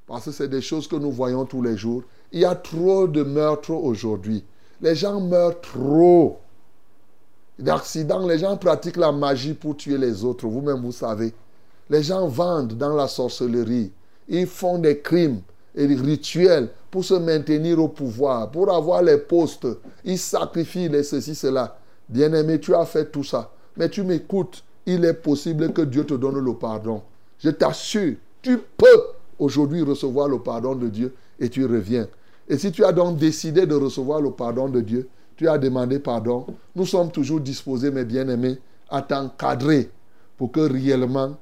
[0.06, 2.04] parce que c'est des choses que nous voyons tous les jours.
[2.32, 4.46] Il y a trop de meurtres aujourd'hui.
[4.80, 6.40] Les gens meurent trop.
[7.60, 10.48] D'accidents, les gens pratiquent la magie pour tuer les autres.
[10.48, 11.34] Vous-même, vous savez.
[11.90, 13.92] Les gens vendent dans la sorcellerie.
[14.28, 15.42] Ils font des crimes
[15.76, 19.68] et des rituels pour se maintenir au pouvoir, pour avoir les postes.
[20.04, 21.78] Ils sacrifient les ceci, cela.
[22.10, 23.52] Bien-aimé, tu as fait tout ça.
[23.78, 24.64] Mais tu m'écoutes.
[24.86, 27.02] Il est possible que Dieu te donne le pardon.
[27.40, 29.02] Je t'assure, tu peux
[29.38, 32.08] aujourd'hui recevoir le pardon de Dieu et tu reviens.
[32.50, 36.00] Et si tu as donc décidé de recevoir le pardon de Dieu, tu as demandé
[36.00, 38.58] pardon, nous sommes toujours disposés, mes bien-aimés,
[38.90, 39.92] à t'encadrer
[40.38, 41.36] pour que réellement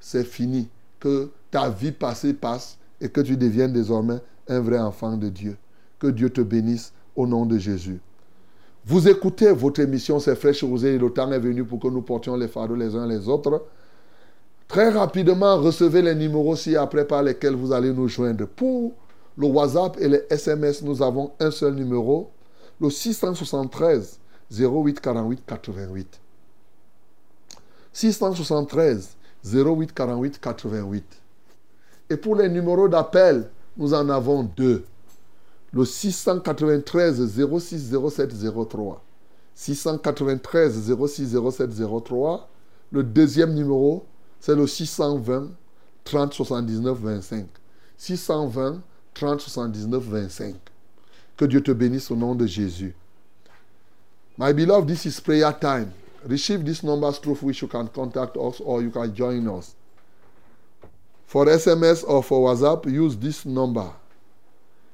[0.00, 0.68] c'est fini,
[1.00, 4.18] que ta vie passée passe et que tu deviennes désormais
[4.48, 5.56] un vrai enfant de Dieu.
[5.98, 8.00] Que Dieu te bénisse au nom de Jésus.
[8.84, 12.02] Vous écoutez votre émission, c'est fraîche rosée et le temps est venu pour que nous
[12.02, 13.64] portions les fardeaux les uns les autres.
[14.68, 18.46] Très rapidement, recevez les numéros ci-après par lesquels vous allez nous joindre.
[18.46, 18.92] Pour
[19.36, 22.30] le WhatsApp et les SMS, nous avons un seul numéro,
[22.80, 24.18] le 673
[24.50, 26.20] 08 48 88.
[27.92, 29.15] 673
[29.54, 31.04] 08 48 88.
[32.10, 34.84] Et pour les numéros d'appel, nous en avons deux.
[35.72, 38.32] Le 693 06 07
[38.68, 39.02] 03.
[39.54, 41.70] 693 06 07
[42.04, 42.48] 03.
[42.92, 44.06] Le deuxième numéro,
[44.40, 45.48] c'est le 620
[46.04, 47.46] 30 79 25.
[47.98, 48.80] 620
[49.14, 50.54] 30 79 25.
[51.36, 52.94] Que Dieu te bénisse au nom de Jésus.
[54.38, 55.90] My beloved, this is prayer time.
[56.26, 59.76] Receive these numbers through which you can contact us or you can join us.
[61.24, 63.92] For SMS or for WhatsApp, use this number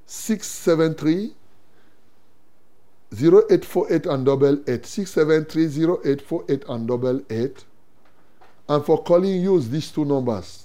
[0.07, 1.33] 673
[3.13, 4.87] 0848 and double 8.
[4.87, 7.65] 673 0848 and double 8.
[8.69, 10.65] And for calling, use these two numbers.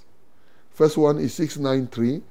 [0.73, 2.21] First one is 693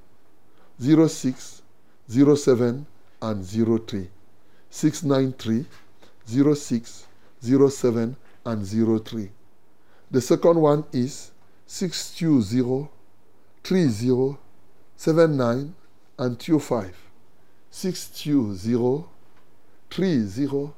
[1.08, 1.62] 06
[2.08, 2.86] 07
[3.22, 4.08] and 03.
[4.70, 5.64] 693
[6.54, 7.06] 06
[7.42, 8.16] 07
[8.46, 9.30] and 03.
[10.10, 11.32] The second one is
[11.66, 12.88] 620
[13.62, 14.38] 30
[14.96, 15.74] 79
[16.18, 16.96] and 25.
[17.70, 19.04] 620
[19.90, 20.72] 30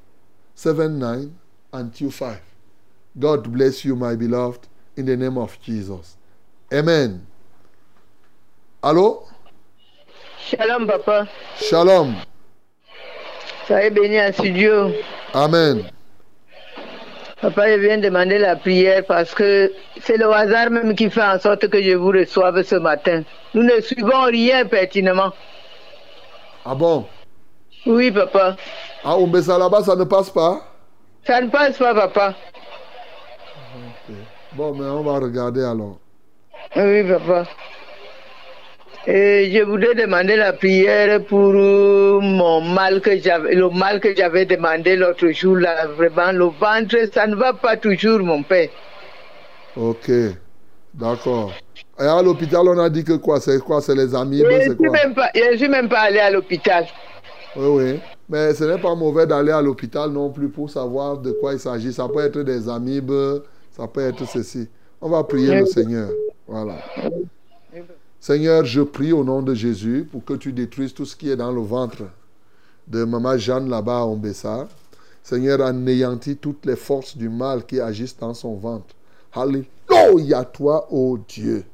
[0.54, 1.38] 79
[1.72, 2.40] and 25.
[3.18, 4.66] God bless you, my beloved,
[4.96, 6.16] in the name of Jesus.
[6.72, 7.26] Amen.
[8.82, 9.24] Allô?
[10.38, 11.28] Shalom, papa.
[11.58, 12.16] Shalom.
[13.66, 14.92] Soyez béni en studio.
[15.34, 15.90] Amen.
[17.40, 21.38] Papa, je viens demander la prière parce que c'est le hasard même qui fait en
[21.38, 23.22] sorte que je vous reçoive ce matin.
[23.54, 25.32] Nous ne suivons rien pertinemment.
[26.64, 27.06] Ah bon?
[27.86, 28.56] Oui, papa.
[29.04, 30.62] À Ombessa là-bas, ça ne passe pas?
[31.24, 32.34] Ça ne passe pas, papa.
[34.54, 35.98] Bon, mais on va regarder alors.
[36.74, 37.44] Oui, papa.
[39.06, 44.14] Et je voudrais demander la prière pour euh, mon mal que j'avais, le mal que
[44.14, 45.86] j'avais demandé l'autre jour là.
[45.86, 48.68] Vraiment, le ventre, ça ne va pas toujours, mon père.
[49.76, 50.10] Ok.
[50.92, 51.52] D'accord.
[51.98, 53.40] Et à l'hôpital, on a dit que quoi?
[53.40, 53.80] C'est quoi?
[53.80, 54.38] C'est les amis?
[54.38, 56.84] Je ne même pas- suis même pas allé à l'hôpital.
[57.56, 58.00] Oui, oui.
[58.28, 61.58] Mais ce n'est pas mauvais d'aller à l'hôpital non plus pour savoir de quoi il
[61.58, 61.92] s'agit.
[61.92, 63.12] Ça peut être des amibes,
[63.70, 64.68] ça peut être ceci.
[65.00, 66.10] On va prier le Seigneur.
[66.46, 66.74] Voilà.
[68.20, 71.36] Seigneur, je prie au nom de Jésus pour que tu détruises tout ce qui est
[71.36, 72.02] dans le ventre
[72.88, 74.68] de Maman Jeanne là-bas à Ombessa.
[75.22, 78.94] Seigneur, anéantis toutes les forces du mal qui agissent dans son ventre.
[79.32, 81.64] Alléluia, toi, ô Dieu.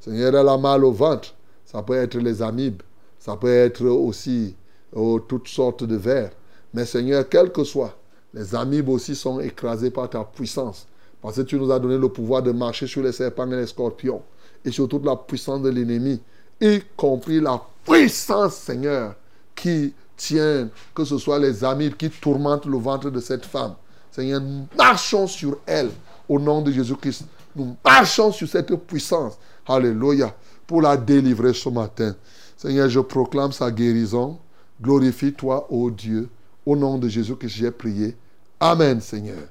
[0.00, 1.34] Seigneur, elle a mal au ventre.
[1.64, 2.82] Ça peut être les amibes.
[3.18, 4.54] Ça peut être aussi
[4.92, 6.30] oh, toutes sortes de vers.
[6.74, 7.96] Mais Seigneur, quel que soit,
[8.34, 10.86] les amibes aussi sont écrasés par ta puissance.
[11.22, 13.66] Parce que tu nous as donné le pouvoir de marcher sur les serpents et les
[13.66, 14.20] scorpions.
[14.64, 16.20] Et sur toute la puissance de l'ennemi.
[16.60, 19.14] Y compris la puissance, Seigneur,
[19.54, 23.74] qui tient, que ce soit les amibes qui tourmentent le ventre de cette femme.
[24.10, 25.90] Seigneur, nous marchons sur elle
[26.28, 27.24] au nom de Jésus-Christ.
[27.56, 29.38] Nous marchons sur cette puissance.
[29.66, 30.34] Alléluia.
[30.66, 32.14] Pour la délivrer ce matin.
[32.56, 34.38] Seigneur, je proclame sa guérison.
[34.80, 36.28] Glorifie-toi, ô Dieu.
[36.64, 38.16] Au nom de Jésus que j'ai prié.
[38.58, 39.48] Amen, Seigneur.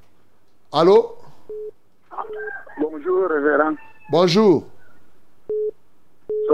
[0.72, 1.16] Allô?
[2.80, 3.76] Bonjour, révérend.
[4.10, 4.66] Bonjour.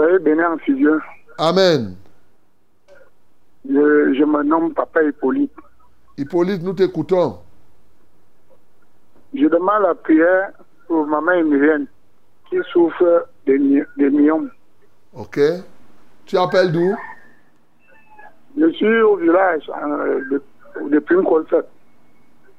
[0.00, 0.98] Soyez bénis en fusion.
[1.36, 1.94] Amen.
[3.68, 5.52] Je, je me nomme Papa Hippolyte.
[6.16, 7.38] Hippolyte, nous t'écoutons.
[9.34, 10.52] Je demande la prière
[10.88, 11.86] pour maman Emilienne
[12.48, 14.50] qui souffre de, my- de myome.
[15.14, 15.38] OK.
[16.24, 16.94] Tu appelles d'où?
[18.58, 20.42] Je suis au village euh, de,
[20.88, 21.64] depuis une concert.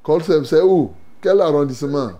[0.04, 0.92] Colsem, c'est où?
[1.22, 2.12] Quel arrondissement?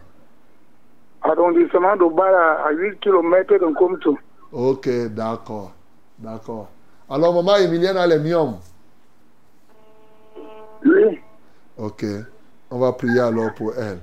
[1.22, 4.18] Arrondissement de Bala à 8 km de Komto.
[4.52, 5.72] Ok, d'accord.
[6.20, 6.70] D'accord.
[7.10, 8.58] Alors, maman Emilienne a les myomes.
[10.86, 11.20] Oui.
[11.78, 12.06] Ok.
[12.70, 14.00] On va prier alors pour elle.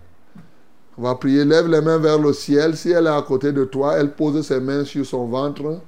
[0.97, 1.45] On va prier.
[1.45, 2.77] Lève les mains vers le ciel.
[2.77, 5.81] Si elle est à côté de toi, elle pose ses mains sur son ventre.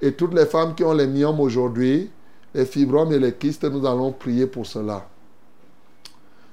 [0.00, 2.10] Et toutes les femmes qui ont les myomes aujourd'hui,
[2.54, 5.06] les fibromes et les kystes, nous allons prier pour cela.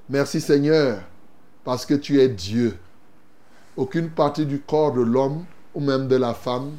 [0.09, 0.99] Merci Seigneur,
[1.63, 2.75] parce que tu es Dieu.
[3.77, 6.71] Aucune partie du corps de l'homme ou même de la femme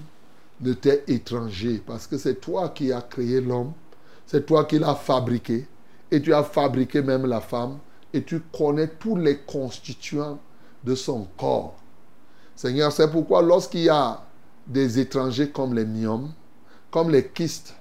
[0.61, 3.73] ne t'est étranger, parce que c'est toi qui as créé l'homme,
[4.27, 5.67] c'est toi qui l'as fabriqué,
[6.11, 7.79] et tu as fabriqué même la femme,
[8.13, 10.39] et tu connais tous les constituants
[10.85, 11.77] de son corps.
[12.55, 14.23] Seigneur, c'est pourquoi lorsqu'il y a
[14.67, 16.33] des étrangers comme les myomes,
[16.91, 17.75] comme les kystes,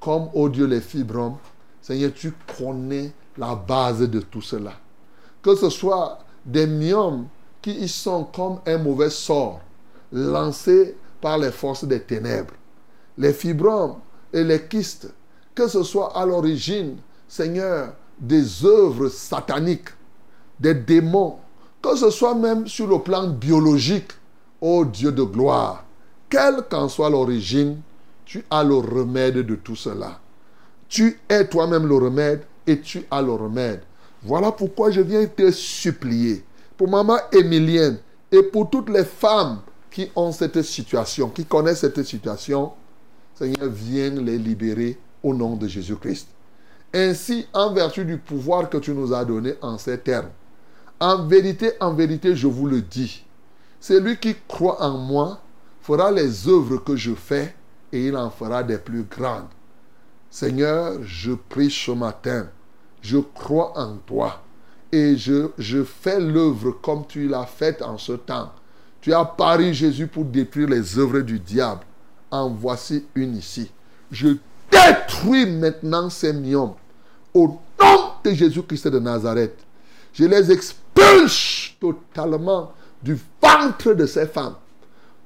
[0.00, 1.36] comme, oh Dieu, les fibromes,
[1.82, 4.72] Seigneur, tu connais la base de tout cela.
[5.42, 7.26] Que ce soit des myomes
[7.60, 9.60] qui y sont comme un mauvais sort
[10.12, 12.52] lancé par les forces des ténèbres.
[13.16, 13.96] Les fibromes
[14.30, 15.08] et les kystes,
[15.54, 19.88] que ce soit à l'origine, Seigneur, des œuvres sataniques,
[20.60, 21.36] des démons,
[21.80, 24.12] que ce soit même sur le plan biologique,
[24.60, 25.86] ô Dieu de gloire,
[26.28, 27.80] quelle qu'en soit l'origine,
[28.26, 30.20] tu as le remède de tout cela.
[30.90, 33.80] Tu es toi-même le remède et tu as le remède.
[34.22, 36.44] Voilà pourquoi je viens te supplier
[36.76, 37.96] pour maman Émilienne
[38.30, 39.60] et pour toutes les femmes
[39.94, 42.72] qui ont cette situation, qui connaissent cette situation.
[43.32, 46.26] Seigneur, viens les libérer au nom de Jésus-Christ.
[46.92, 50.30] Ainsi, en vertu du pouvoir que tu nous as donné en ces termes,
[50.98, 53.24] en vérité, en vérité, je vous le dis,
[53.78, 55.40] celui qui croit en moi
[55.80, 57.54] fera les œuvres que je fais
[57.92, 59.46] et il en fera des plus grandes.
[60.28, 62.48] Seigneur, je prie ce matin,
[63.00, 64.42] je crois en toi
[64.90, 68.50] et je, je fais l'œuvre comme tu l'as faite en ce temps.
[69.04, 71.82] Tu as pari Jésus pour détruire les œuvres du diable.
[72.30, 73.70] En voici une ici.
[74.10, 74.28] Je
[74.70, 76.72] détruis maintenant ces myomes
[77.34, 77.48] au
[77.78, 79.58] nom de Jésus-Christ de Nazareth.
[80.14, 82.72] Je les expulse totalement
[83.02, 84.54] du ventre de ces femmes.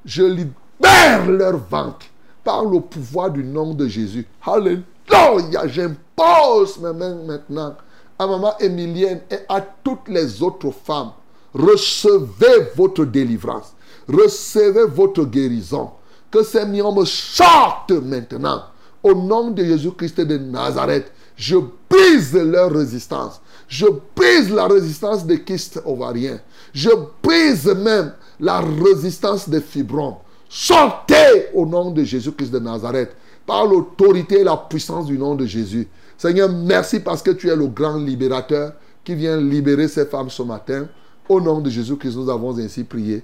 [0.05, 2.07] Je libère leur ventre
[2.43, 4.27] par le pouvoir du nom de Jésus.
[4.45, 5.69] Alléluia.
[5.69, 7.77] J'impose mes mains maintenant
[8.19, 11.13] à maman Émilienne et à toutes les autres femmes.
[11.55, 13.75] Recevez votre délivrance.
[14.09, 15.91] Recevez votre guérison.
[16.31, 18.65] Que ces myomes sortent maintenant.
[19.03, 21.57] Au nom de Jésus-Christ de Nazareth, je
[21.89, 23.41] brise leur résistance.
[23.69, 26.41] Je brise la résistance des kystes ovariens.
[26.75, 26.91] Je
[27.23, 30.17] brise même la résistance des fibromes.
[30.49, 33.15] Sortez au nom de Jésus-Christ de Nazareth
[33.47, 35.89] par l'autorité et la puissance du nom de Jésus.
[36.17, 38.73] Seigneur, merci parce que tu es le grand libérateur
[39.05, 40.89] qui vient libérer ces femmes ce matin.
[41.29, 43.23] Au nom de Jésus-Christ, nous avons ainsi prié.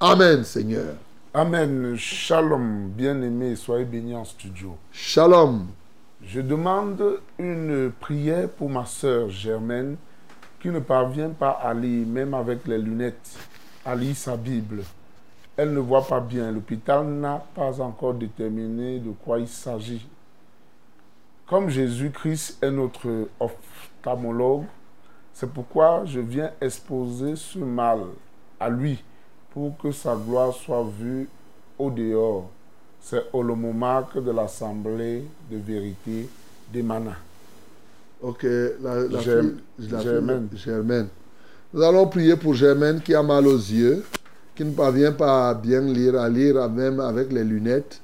[0.00, 0.96] Amen, Seigneur.
[1.32, 1.94] Amen.
[1.96, 4.76] Shalom, bien-aimés, soyez bénis en studio.
[4.90, 5.68] Shalom.
[6.24, 9.96] Je demande une prière pour ma sœur Germaine
[10.58, 13.38] qui ne parvient pas à lire, même avec les lunettes,
[13.84, 14.82] à lire sa Bible.
[15.56, 16.50] Elle ne voit pas bien.
[16.50, 20.04] L'hôpital n'a pas encore déterminé de quoi il s'agit.
[21.46, 24.64] Comme Jésus-Christ est notre ophtalmologue,
[25.38, 27.98] c'est pourquoi je viens exposer ce mal
[28.58, 29.02] à lui
[29.52, 31.28] pour que sa gloire soit vue
[31.78, 32.48] au dehors.
[33.02, 36.26] C'est Olomomarque de l'Assemblée de vérité
[36.72, 37.16] d'Emana.
[38.22, 39.42] Ok, la, la Germ-
[39.78, 40.48] fille- la fille- Germaine.
[40.54, 41.08] Germaine.
[41.74, 44.04] Nous allons prier pour Germaine qui a mal aux yeux,
[44.54, 48.00] qui ne parvient pas à bien lire, à lire même avec les lunettes.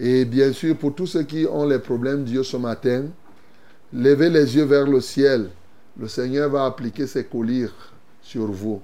[0.00, 3.04] Et bien sûr, pour tous ceux qui ont les problèmes d'yeux ce matin,
[3.92, 5.50] levez les yeux vers le ciel.
[6.00, 7.74] Le Seigneur va appliquer ses collyres
[8.22, 8.80] sur vous.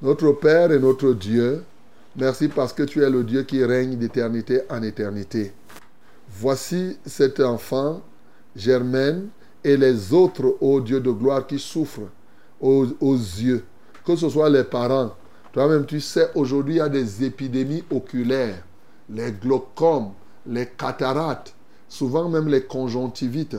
[0.00, 1.62] Notre Père et notre Dieu,
[2.16, 5.52] merci parce que tu es le Dieu qui règne d'éternité en éternité.
[6.30, 8.00] Voici cet enfant,
[8.56, 9.28] Germaine,
[9.62, 12.08] et les autres, ô Dieu de gloire, qui souffrent
[12.62, 13.64] aux, aux yeux.
[14.06, 15.14] Que ce soit les parents.
[15.52, 18.64] Toi-même, tu sais, aujourd'hui, il y a des épidémies oculaires,
[19.10, 20.12] les glaucomes,
[20.46, 21.54] les cataractes,
[21.90, 23.58] souvent même les conjonctivites.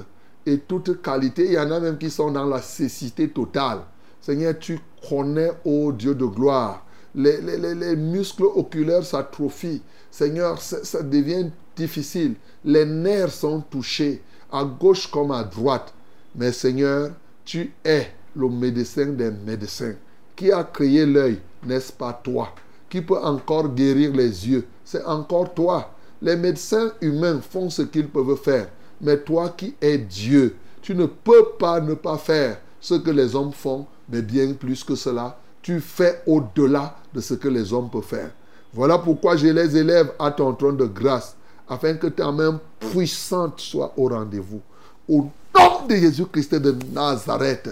[0.50, 3.82] Et toute qualité, il y en a même qui sont dans la cécité totale.
[4.20, 9.84] Seigneur, tu connais, ô Dieu de gloire, les muscles oculaires s'atrophient.
[10.10, 12.34] Seigneur, ça, ça devient difficile.
[12.66, 15.94] Les nerfs sont touchés, à gauche comme à droite.
[16.36, 17.12] Mais Seigneur,
[17.46, 19.94] tu es le médecin des médecins.
[20.36, 22.56] Qui a créé l'œil, n'est-ce pas toi
[22.90, 25.94] Qui peut encore guérir les yeux C'est encore toi.
[26.24, 28.70] Les médecins humains font ce qu'ils peuvent faire.
[29.02, 33.36] Mais toi qui es Dieu, tu ne peux pas ne pas faire ce que les
[33.36, 37.90] hommes font, mais bien plus que cela, tu fais au-delà de ce que les hommes
[37.90, 38.32] peuvent faire.
[38.74, 41.36] Voilà pourquoi je les élève à ton trône de grâce,
[41.68, 44.62] afin que ta main puissante soit au rendez-vous.
[45.08, 47.70] Au nom de Jésus-Christ de Nazareth,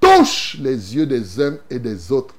[0.00, 2.34] touche les yeux des uns et des autres.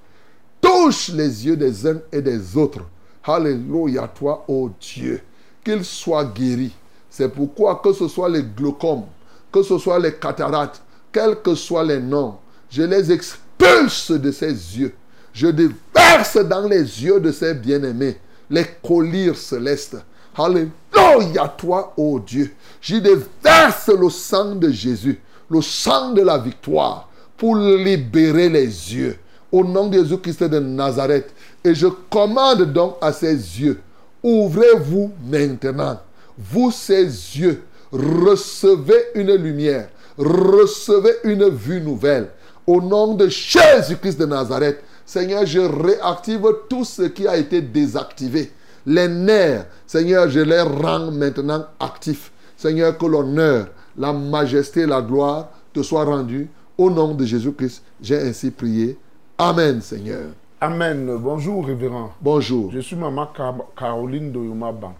[0.61, 2.81] Touche les yeux des uns et des autres.
[3.23, 5.22] Alléluia, toi, ô Dieu.
[5.64, 6.76] Qu'ils soient guéris.
[7.18, 9.06] C'est pourquoi que ce soit les glaucomes,
[9.50, 10.82] que ce soit les cataractes,
[11.14, 12.36] quels que soient les noms,
[12.70, 14.94] je les expulse de ses yeux.
[15.32, 18.18] Je déverse dans les yeux de ses bien-aimés
[18.50, 19.96] les collyres célestes.
[20.38, 22.54] Alléluia, toi, ô Dieu.
[22.82, 29.18] J'y déverse le sang de Jésus, le sang de la victoire, pour libérer les yeux.
[29.54, 31.34] Au nom de Jésus-Christ de Nazareth.
[31.64, 33.80] Et je commande donc à ses yeux,
[34.22, 35.98] ouvrez-vous maintenant.
[36.38, 42.30] Vous, ses yeux, recevez une lumière, recevez une vue nouvelle.
[42.68, 48.52] Au nom de Jésus-Christ de Nazareth, Seigneur, je réactive tout ce qui a été désactivé.
[48.88, 52.32] Les nerfs, Seigneur, je les rends maintenant actifs.
[52.57, 53.68] Seigneur, que l'honneur,
[53.98, 56.49] la majesté, la gloire te soient rendus.
[56.78, 58.98] Au nom de Jésus-Christ, j'ai ainsi prié.
[59.38, 60.24] Amen, Seigneur.
[60.60, 61.18] Amen.
[61.20, 62.12] Bonjour, révérend.
[62.22, 62.72] Bonjour.
[62.74, 64.94] Je suis maman Car- Caroline Doyomaban.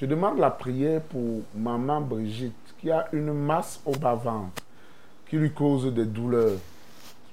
[0.00, 4.62] Je demande la prière pour maman Brigitte qui a une masse au bas-ventre
[5.28, 6.56] qui lui cause des douleurs.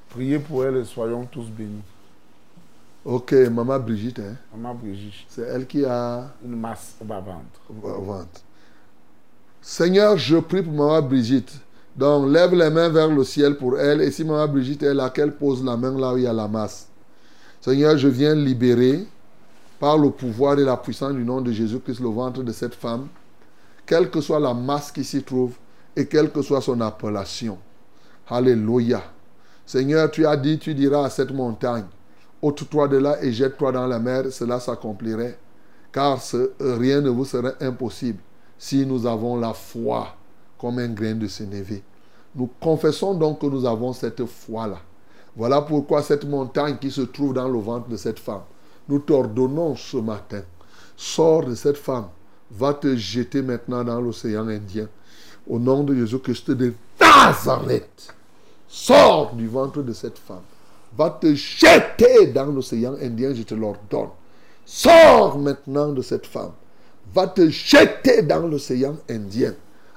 [0.10, 1.82] Priez pour elle et soyons tous bénis.
[3.06, 7.62] Ok, maman Brigitte, hein, Maman Brigitte, c'est elle qui a une masse au bas-ventre.
[7.70, 8.42] au ventre.
[9.62, 11.62] Seigneur, je prie pour maman Brigitte.
[11.96, 14.02] Donc, lève les mains vers le ciel pour elle.
[14.02, 16.34] Et si maman Brigitte est là, qu'elle pose la main là où il y a
[16.34, 16.90] la masse.
[17.62, 19.08] Seigneur, je viens libérer
[19.80, 23.08] par le pouvoir et la puissance du nom de Jésus-Christ le ventre de cette femme,
[23.86, 25.56] quelle que soit la masse qui s'y trouve
[25.96, 27.58] et quelle que soit son appellation.
[28.30, 29.02] Alléluia.
[29.66, 31.86] Seigneur, tu as dit, tu diras à cette montagne,
[32.42, 35.38] ôte-toi de là et jette-toi dans la mer, cela s'accomplirait.
[35.92, 36.20] Car
[36.60, 38.20] rien ne vous serait impossible
[38.58, 40.16] si nous avons la foi
[40.58, 41.84] comme un grain de sénévé.
[42.36, 44.80] Nous confessons donc que nous avons cette foi-là.
[45.36, 48.42] Voilà pourquoi cette montagne qui se trouve dans le ventre de cette femme,
[48.90, 50.42] nous t'ordonnons ce matin,
[50.96, 52.08] sors de cette femme,
[52.52, 54.88] va te jeter maintenant dans l'océan Indien.
[55.48, 58.14] Au nom de Jésus-Christ de Nazareth,
[58.68, 60.42] sors du ventre de cette femme,
[60.98, 64.10] va te jeter dans l'océan Indien, je te l'ordonne.
[64.66, 66.52] Sors maintenant de cette femme,
[67.14, 69.54] va te jeter dans l'océan Indien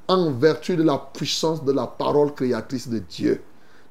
[0.08, 3.42] en vertu de la puissance de la parole créatrice de Dieu,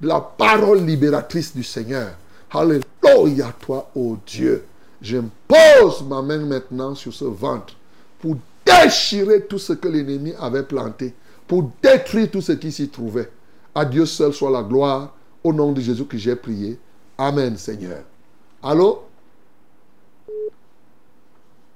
[0.01, 2.11] de la parole libératrice du Seigneur.
[2.51, 4.65] Alléluia toi, ô Dieu.
[5.01, 7.75] J'impose ma main maintenant sur ce ventre
[8.19, 8.35] pour
[8.65, 11.13] déchirer tout ce que l'ennemi avait planté,
[11.47, 13.29] pour détruire tout ce qui s'y trouvait.
[13.73, 15.13] À Dieu seul soit la gloire,
[15.43, 16.77] au nom de Jésus que j'ai prié.
[17.17, 18.03] Amen, Seigneur.
[18.61, 19.03] Allô?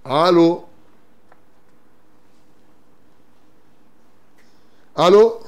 [0.03, 0.65] Allô?
[4.95, 5.39] Allô?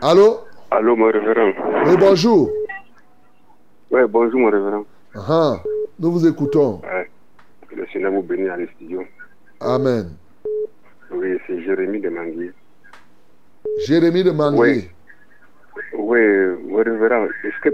[0.00, 0.40] Allô?
[0.70, 1.52] Allô, mon révérend.
[1.86, 2.50] Oui, bonjour.
[3.90, 4.84] Oui, bonjour, mon révérend.
[5.14, 5.62] Ah,
[5.98, 6.80] nous vous écoutons.
[6.82, 7.08] Ouais.
[7.74, 9.04] Le Seigneur vous bénisse à les studios.
[9.60, 10.10] Amen.
[11.10, 12.52] Oui, c'est Jérémie de Manguier.
[13.86, 14.58] Jérémie de Manguier.
[14.58, 14.90] Oui.
[15.94, 16.20] Oui,
[16.66, 17.70] mon révérend, est-ce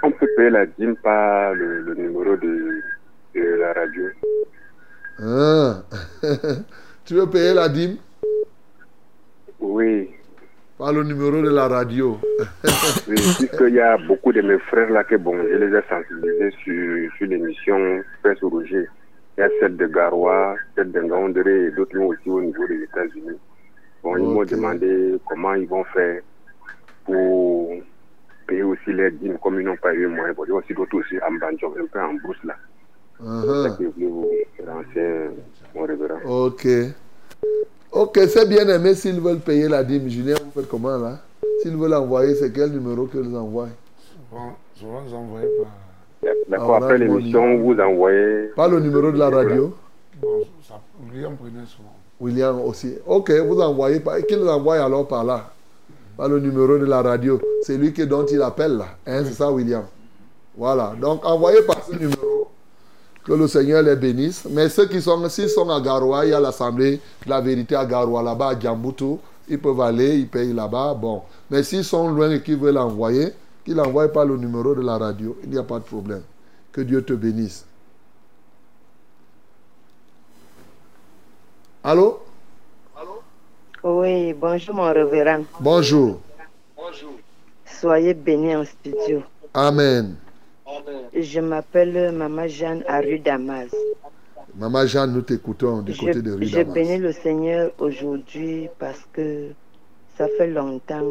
[0.00, 2.82] qu'on peut payer la dîme par le, le numéro de,
[3.34, 4.04] de la radio?
[5.18, 5.82] Ah.
[7.04, 7.96] tu veux payer la dîme?
[9.60, 10.10] Oui.
[10.78, 12.18] Par le numéro de la radio.
[13.08, 16.50] Oui, puisqu'il y a beaucoup de mes frères là que bon, je les ai sensibilisés
[16.62, 18.88] sur, sur l'émission Presse Roger.
[19.36, 22.82] Il y a celle de Garoua, celle de Ngaoundéré et d'autres aussi au niveau des
[22.84, 23.38] États-Unis.
[24.02, 26.22] Bon, ils m'ont demandé comment ils vont faire
[27.04, 27.72] pour
[28.46, 30.32] payer aussi les dîmes comme ils n'ont pas eu moyen.
[30.32, 32.56] Bon, il y a aussi d'autres aussi en banjo, un peu en brousse là.
[33.18, 34.28] C'est ça que je voulais vous
[34.66, 35.30] renseigner,
[35.74, 36.20] mon révérend.
[36.24, 36.66] Ok.
[37.94, 40.08] Ok, c'est bien aimé s'ils veulent payer la dîme.
[40.08, 41.18] Julien, vous faites comment là?
[41.62, 43.68] S'ils veulent envoyer, c'est quel numéro qu'ils envoient
[44.30, 46.30] Souvent, souvent vous envoyez par.
[46.48, 48.48] D'accord, Ah, après l'émission, vous envoyez.
[48.56, 49.74] Pas le numéro de la radio?
[50.20, 50.80] Bon, ça,
[51.12, 51.92] William prenait souvent.
[52.20, 52.94] William aussi.
[53.06, 54.20] Ok, vous envoyez pas.
[54.22, 55.50] Qu'ils envoient alors par là.
[56.16, 57.40] Par le numéro de la radio.
[57.62, 58.86] C'est lui que, dont il appelle là.
[59.06, 59.84] Hein, C'est ça, William?
[60.56, 60.94] Voilà.
[61.00, 62.43] Donc, envoyez par ce numéro.
[63.24, 64.46] Que le Seigneur les bénisse.
[64.50, 67.74] Mais ceux qui sont, s'ils sont à Garoua, il y a l'Assemblée de la vérité
[67.74, 69.18] à Garoua, là-bas, à Djamboutou.
[69.48, 70.94] Ils peuvent aller, ils payent là-bas.
[70.94, 71.22] Bon.
[71.50, 73.32] Mais s'ils sont loin et qu'ils veulent envoyer,
[73.64, 75.36] qu'ils envoient par le numéro de la radio.
[75.42, 76.22] Il n'y a pas de problème.
[76.70, 77.64] Que Dieu te bénisse.
[81.82, 82.20] Allô?
[83.82, 85.44] Oui, bonjour mon révérend.
[85.60, 86.18] Bonjour.
[87.66, 89.22] Soyez bénis en studio.
[89.52, 90.16] Amen.
[91.14, 93.70] Je m'appelle Maman Jeanne à rue Damas.
[94.56, 96.74] Maman Jeanne, nous t'écoutons du Je, côté de rue je Damas.
[96.74, 99.48] bénis le Seigneur aujourd'hui parce que
[100.16, 101.02] ça fait longtemps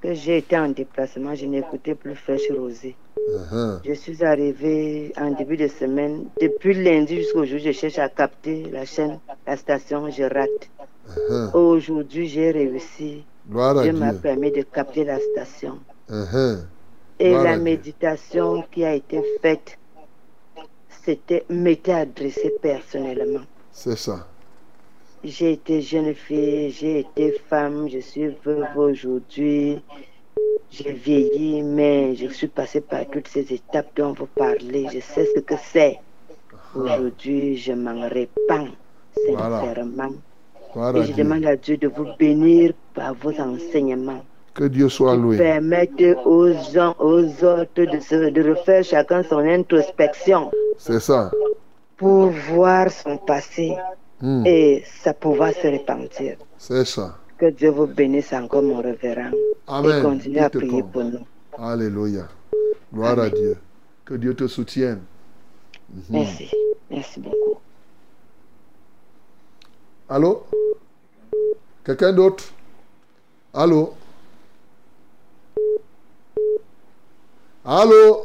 [0.00, 1.34] que j'ai été en déplacement.
[1.34, 2.96] Je n'écoutais plus Fraîche Rosée.
[3.18, 3.80] Uh-huh.
[3.84, 6.26] Je suis arrivée en début de semaine.
[6.40, 10.70] Depuis lundi jusqu'au jour, je cherche à capter la chaîne, la station, je rate.
[11.08, 11.54] Uh-huh.
[11.56, 13.24] Aujourd'hui, j'ai réussi.
[13.50, 15.78] Gloire Dieu m'a permis de capter la station.
[16.08, 16.58] Uh-huh.
[17.20, 19.78] Et la méditation qui a été faite,
[21.04, 23.44] c'était m'était adressée personnellement.
[23.70, 24.26] C'est ça.
[25.22, 29.82] J'ai été jeune fille, j'ai été femme, je suis veuve aujourd'hui.
[30.70, 34.86] J'ai vieilli, mais je suis passée par toutes ces étapes dont vous parlez.
[34.90, 35.98] Je sais ce que c'est.
[36.74, 38.68] Aujourd'hui, je m'en répands
[39.14, 40.12] sincèrement.
[40.94, 44.24] Et je demande à Dieu de vous bénir par vos enseignements.
[44.60, 45.38] Que Dieu soit loué.
[45.38, 51.30] Permettre aux gens, aux autres de, se, de refaire chacun son introspection C'est ça.
[51.96, 53.74] pour voir son passé
[54.20, 54.44] Hmm.
[54.44, 56.36] et ça pouvoir se repentir.
[56.58, 57.16] C'est ça.
[57.38, 59.30] Que Dieu vous bénisse encore, mon révérend.
[59.66, 59.98] Amen.
[59.98, 61.24] Et continue à prier pour nous.
[61.56, 62.28] Alléluia.
[62.92, 63.56] Gloire à Dieu.
[64.04, 65.00] Que Dieu te soutienne.
[65.88, 66.02] Mhm.
[66.10, 66.50] Merci.
[66.90, 67.58] Merci beaucoup.
[70.10, 70.42] Allô?
[71.82, 72.44] Quelqu'un d'autre?
[73.54, 73.94] Allô?
[77.62, 78.24] Allô?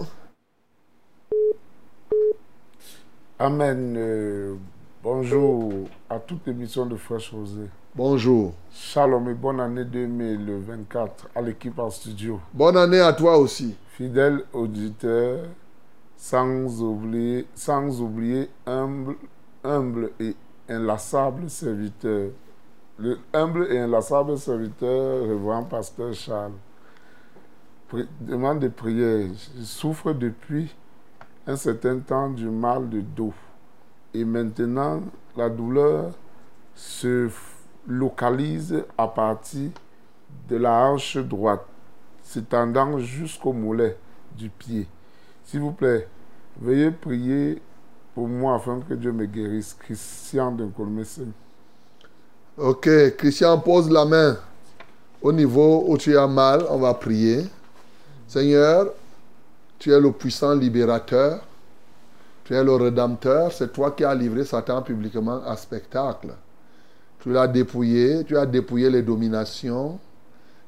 [3.38, 3.94] Amen.
[3.98, 4.56] Euh,
[5.04, 7.64] bonjour à toute l'émission de Fresh Rosé.
[7.94, 8.54] Bonjour.
[8.72, 12.40] Shalom et bonne année 2024 à l'équipe en studio.
[12.54, 13.76] Bonne année à toi aussi.
[13.90, 15.48] Fidèle auditeur,
[16.16, 19.18] sans oublier, sans oublier humble,
[19.66, 20.34] humble et
[20.70, 22.30] inlassable serviteur.
[22.98, 26.54] Le humble et inlassable serviteur, révérend pasteur Charles.
[28.20, 29.28] Demande de prière.
[29.58, 30.76] Je souffre depuis
[31.46, 33.34] un certain temps du mal de dos.
[34.14, 35.02] Et maintenant,
[35.38, 36.12] la douleur
[36.74, 37.30] se
[37.88, 39.70] localise à partir
[40.50, 41.66] de la hanche droite,
[42.24, 43.98] s'étendant jusqu'au mollet
[44.36, 44.88] du pied.
[45.44, 46.08] S'il vous plaît,
[46.60, 47.62] veuillez prier
[48.16, 49.76] pour moi afin que Dieu me guérisse.
[49.80, 51.32] Christian de Colmesen.
[52.58, 54.38] Ok, Christian, pose la main
[55.22, 56.66] au niveau où tu as mal.
[56.70, 57.46] On va prier.
[58.28, 58.92] Seigneur,
[59.78, 61.42] tu es le puissant libérateur.
[62.44, 63.52] Tu es le rédempteur.
[63.52, 66.34] C'est toi qui as livré Satan publiquement à spectacle.
[67.20, 68.24] Tu l'as dépouillé.
[68.24, 70.00] Tu as dépouillé les dominations.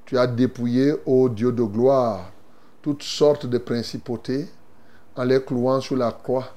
[0.06, 2.32] Tu as dépouillé, ô Dieu de gloire,
[2.82, 4.48] toutes sortes de principautés
[5.18, 6.48] en les clouant sur la croix.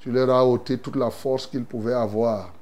[0.00, 2.52] Tu leur as ôté toute la force qu'ils pouvaient avoir.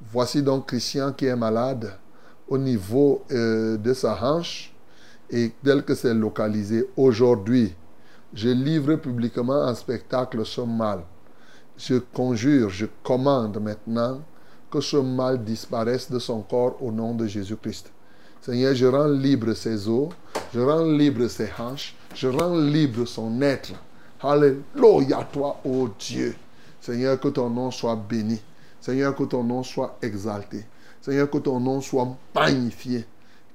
[0.00, 1.92] Voici donc Christian qui est malade
[2.46, 4.71] au niveau euh, de sa hanche
[5.32, 7.74] et tel que c'est localisé aujourd'hui.
[8.34, 11.00] Je livre publiquement en spectacle ce mal.
[11.76, 14.20] Je conjure, je commande maintenant
[14.70, 17.90] que ce mal disparaisse de son corps au nom de Jésus-Christ.
[18.40, 20.08] Seigneur, je rends libre ses os,
[20.54, 23.72] je rends libre ses hanches, je rends libre son être.
[24.20, 26.34] Alléluia toi, ô Dieu.
[26.80, 28.40] Seigneur, que ton nom soit béni.
[28.80, 30.64] Seigneur, que ton nom soit exalté.
[31.00, 33.04] Seigneur, que ton nom soit magnifié.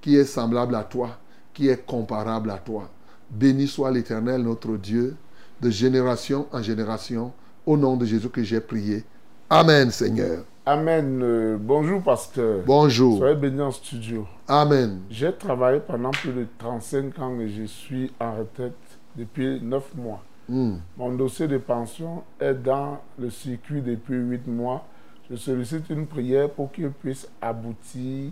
[0.02, 1.18] Qui est semblable à toi,
[1.58, 2.88] qui est comparable à toi.
[3.32, 5.16] Béni soit l'Éternel, notre Dieu,
[5.60, 7.34] de génération en génération.
[7.66, 9.04] Au nom de Jésus que j'ai prié.
[9.50, 10.44] Amen, Seigneur.
[10.68, 11.20] Amen.
[11.24, 12.60] Euh, bonjour, pasteur.
[12.64, 13.18] Bonjour.
[13.18, 14.28] Soyez bénis en studio.
[14.48, 15.00] Amen.
[15.10, 18.74] J'ai travaillé pendant plus de 35 ans et je suis en retraite
[19.16, 20.24] depuis 9 mois.
[20.48, 20.76] Hmm.
[20.96, 24.86] Mon dossier de pension est dans le circuit depuis 8 mois.
[25.32, 28.30] Je sollicite une prière pour qu'il puisse aboutir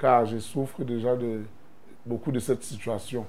[0.00, 1.40] car je souffre déjà de
[2.08, 3.26] beaucoup de cette situation.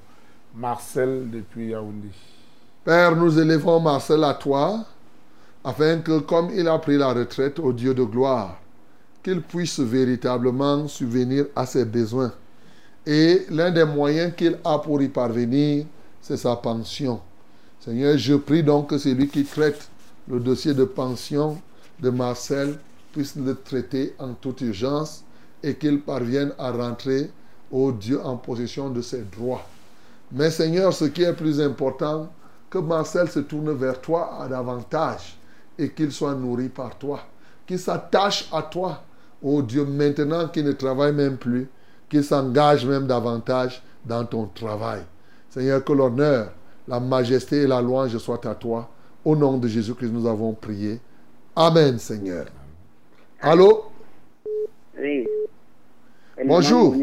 [0.56, 2.08] Marcel depuis Yaoundé.
[2.86, 4.86] Père, nous élevons Marcel à toi,
[5.64, 8.58] afin que, comme il a pris la retraite au Dieu de gloire,
[9.22, 12.32] qu'il puisse véritablement subvenir à ses besoins.
[13.06, 15.86] Et l'un des moyens qu'il a pour y parvenir,
[16.22, 17.20] c'est sa pension.
[17.80, 19.90] Seigneur, je prie donc que celui qui traite
[20.28, 21.62] le dossier de pension
[22.00, 22.80] de Marcel
[23.12, 25.24] puisse le traiter en toute urgence
[25.64, 27.30] et qu'il parvienne à rentrer
[27.72, 29.66] au Dieu en possession de ses droits.
[30.32, 32.30] Mais Seigneur, ce qui est plus important,
[32.70, 35.38] que Marcel se tourne vers toi à davantage
[35.78, 37.22] et qu'il soit nourri par toi,
[37.66, 39.02] qu'il s'attache à toi,
[39.42, 41.68] ô Dieu, maintenant qu'il ne travaille même plus,
[42.10, 45.02] qu'il s'engage même davantage dans ton travail.
[45.50, 46.52] Seigneur, que l'honneur,
[46.88, 48.90] la majesté et la louange soient à toi.
[49.26, 51.00] Au nom de Jésus-Christ, nous avons prié.
[51.56, 52.46] Amen, Seigneur.
[53.42, 53.86] Allô?
[54.98, 55.28] Oui.
[56.46, 56.96] Bonjour.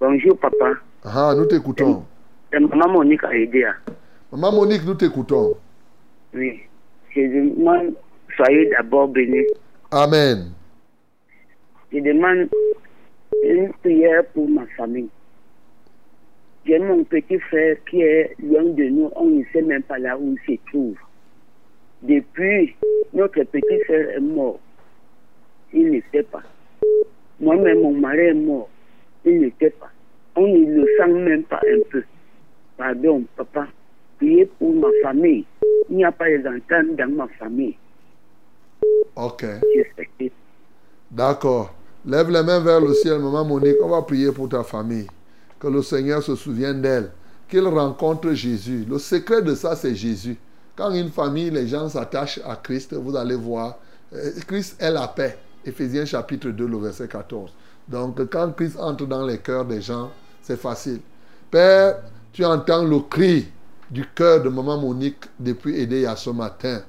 [0.00, 0.74] Bonjour, papa.
[1.04, 2.04] Ah, nous t'écoutons.
[2.52, 3.64] Maman Monique a aidé.
[3.64, 3.74] hein.
[4.32, 5.54] Maman Monique, nous t'écoutons.
[6.34, 6.60] Oui.
[7.14, 7.94] Je demande,
[8.36, 9.46] soyez d'abord bénis.
[9.90, 10.50] Amen.
[11.92, 12.48] Je demande
[13.44, 15.08] une prière pour ma famille.
[16.66, 19.10] J'ai mon petit frère qui est loin de nous.
[19.16, 20.96] On ne sait même pas là où il se trouve.
[22.02, 22.74] Depuis,
[23.14, 24.58] notre petit frère est mort.
[25.72, 26.42] Il ne sait pas.
[27.40, 28.68] Moi-même, mon mari est mort.
[29.26, 29.90] Il ne sait pas.
[30.36, 32.02] On ne le sent même pas un peu.
[32.76, 33.66] Pardon, papa.
[34.18, 35.44] Priez pour ma famille.
[35.90, 37.76] Il n'y a pas les ententes dans ma famille.
[39.16, 39.44] Ok.
[41.10, 41.74] D'accord.
[42.04, 43.76] Lève les mains vers le ciel, maman Monique.
[43.82, 45.06] On va prier pour ta famille.
[45.58, 47.10] Que le Seigneur se souvienne d'elle.
[47.48, 48.84] Qu'il rencontre Jésus.
[48.88, 50.36] Le secret de ça, c'est Jésus.
[50.76, 53.78] Quand une famille, les gens s'attachent à Christ, vous allez voir,
[54.12, 55.38] euh, Christ est la paix.
[55.64, 57.50] Éphésiens chapitre 2, le verset 14.
[57.88, 60.10] Donc, quand Christ entre dans les cœurs des gens,
[60.42, 61.00] c'est facile.
[61.50, 62.02] Père,
[62.32, 63.46] tu entends le cri
[63.90, 66.80] du cœur de maman Monique depuis Edea ce matin.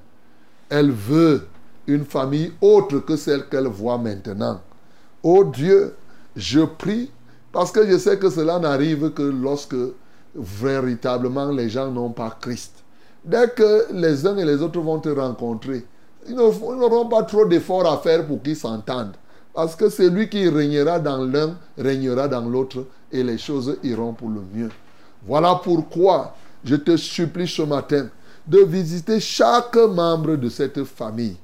[0.70, 1.48] Elle veut
[1.86, 4.62] une famille autre que celle qu'elle voit maintenant.
[5.24, 5.96] Oh Dieu,
[6.36, 7.12] je prie
[7.52, 9.76] parce que je sais que cela n'arrive que lorsque
[10.36, 12.84] véritablement les gens n'ont pas Christ.
[13.24, 15.86] Dès que les uns et les autres vont te rencontrer,
[16.28, 19.16] ils n'auront pas trop d'efforts à faire pour qu'ils s'entendent.
[19.58, 24.30] Parce que celui qui régnera dans l'un régnera dans l'autre et les choses iront pour
[24.30, 24.70] le mieux.
[25.26, 28.08] Voilà pourquoi je te supplie ce matin
[28.46, 31.38] de visiter chaque membre de cette famille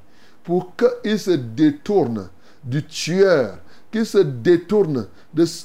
[0.43, 2.29] pour qu'il se détourne
[2.63, 3.57] du tueur,
[3.91, 5.07] qu'il se détourne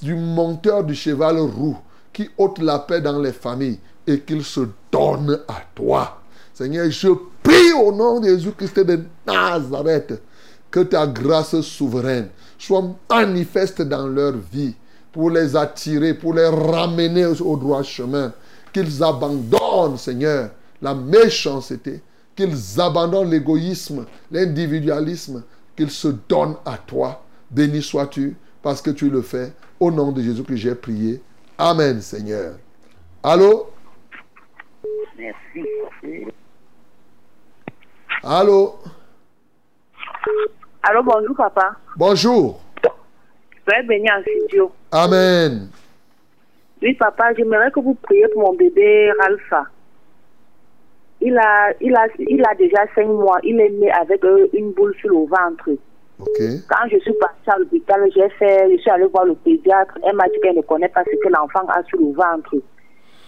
[0.00, 1.76] du monteur du cheval roux
[2.14, 4.60] qui ôte la paix dans les familles et qu'il se
[4.90, 6.22] donne à toi.
[6.54, 7.08] Seigneur, je
[7.42, 10.22] prie au nom de Jésus-Christ de Nazareth
[10.70, 12.28] que ta grâce souveraine
[12.58, 14.74] soit manifeste dans leur vie
[15.12, 18.32] pour les attirer, pour les ramener au droit chemin.
[18.72, 20.50] Qu'ils abandonnent, Seigneur,
[20.82, 22.02] la méchanceté,
[22.36, 25.42] qu'ils abandonnent l'égoïsme, l'individualisme,
[25.76, 27.22] qu'ils se donnent à toi.
[27.50, 29.52] Béni sois-tu parce que tu le fais.
[29.80, 31.22] Au nom de Jésus que j'ai prié.
[31.56, 32.56] Amen, Seigneur.
[33.22, 33.70] Allô?
[35.16, 36.26] Merci.
[38.22, 38.78] Allô?
[40.88, 41.72] Allô, bonjour papa.
[41.98, 42.60] Bonjour.
[43.68, 44.72] Soyez béni en studio.
[44.90, 45.68] Amen.
[46.80, 49.64] Oui papa, j'aimerais que vous priez pour mon bébé Ralpha.
[51.20, 53.38] Il a, il a, il a déjà cinq mois.
[53.42, 55.68] Il est né avec euh, une boule sur le ventre.
[56.20, 56.40] Ok.
[56.70, 59.98] Quand je suis partie à l'hôpital, j'ai fait, je suis allée voir le pédiatre.
[60.08, 62.54] Elle m'a dit qu'elle ne connaît pas ce que l'enfant a sur le ventre.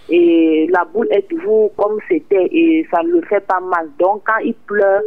[0.08, 3.90] Et la boule est toujours comme c'était et ça ne le fait pas mal.
[3.98, 5.02] Donc quand il pleure,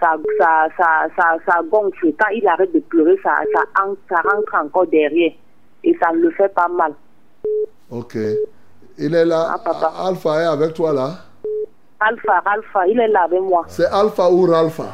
[0.00, 0.86] ça, ça, ça,
[1.16, 2.12] ça, ça gonfle.
[2.18, 5.32] Quand il arrête de pleurer, ça, ça, en- ça rentre encore derrière.
[5.84, 6.92] Et ça ne le fait pas mal.
[7.90, 8.16] Ok.
[8.98, 9.56] Il est là.
[10.06, 11.10] Alpha est avec toi là.
[12.00, 13.64] Alpha, Alpha, il est là avec moi.
[13.68, 14.84] C'est Alpha ou Ralpha?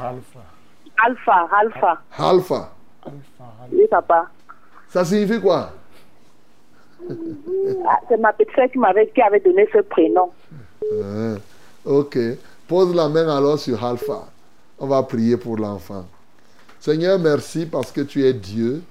[1.05, 1.99] Alpha, Alpha.
[2.19, 2.69] Alpha.
[3.73, 4.27] Oui, papa.
[4.89, 5.71] Ça signifie quoi?
[7.89, 10.31] Ah, C'est ma petite soeur qui m'avait qui avait donné ce prénom.
[11.03, 11.35] Hein.
[11.85, 12.17] Ok.
[12.69, 14.21] Pose la main alors sur Alpha.
[14.83, 16.07] On va prier pour l'enfant.
[16.81, 18.83] Seigneur, merci parce que tu es Dieu.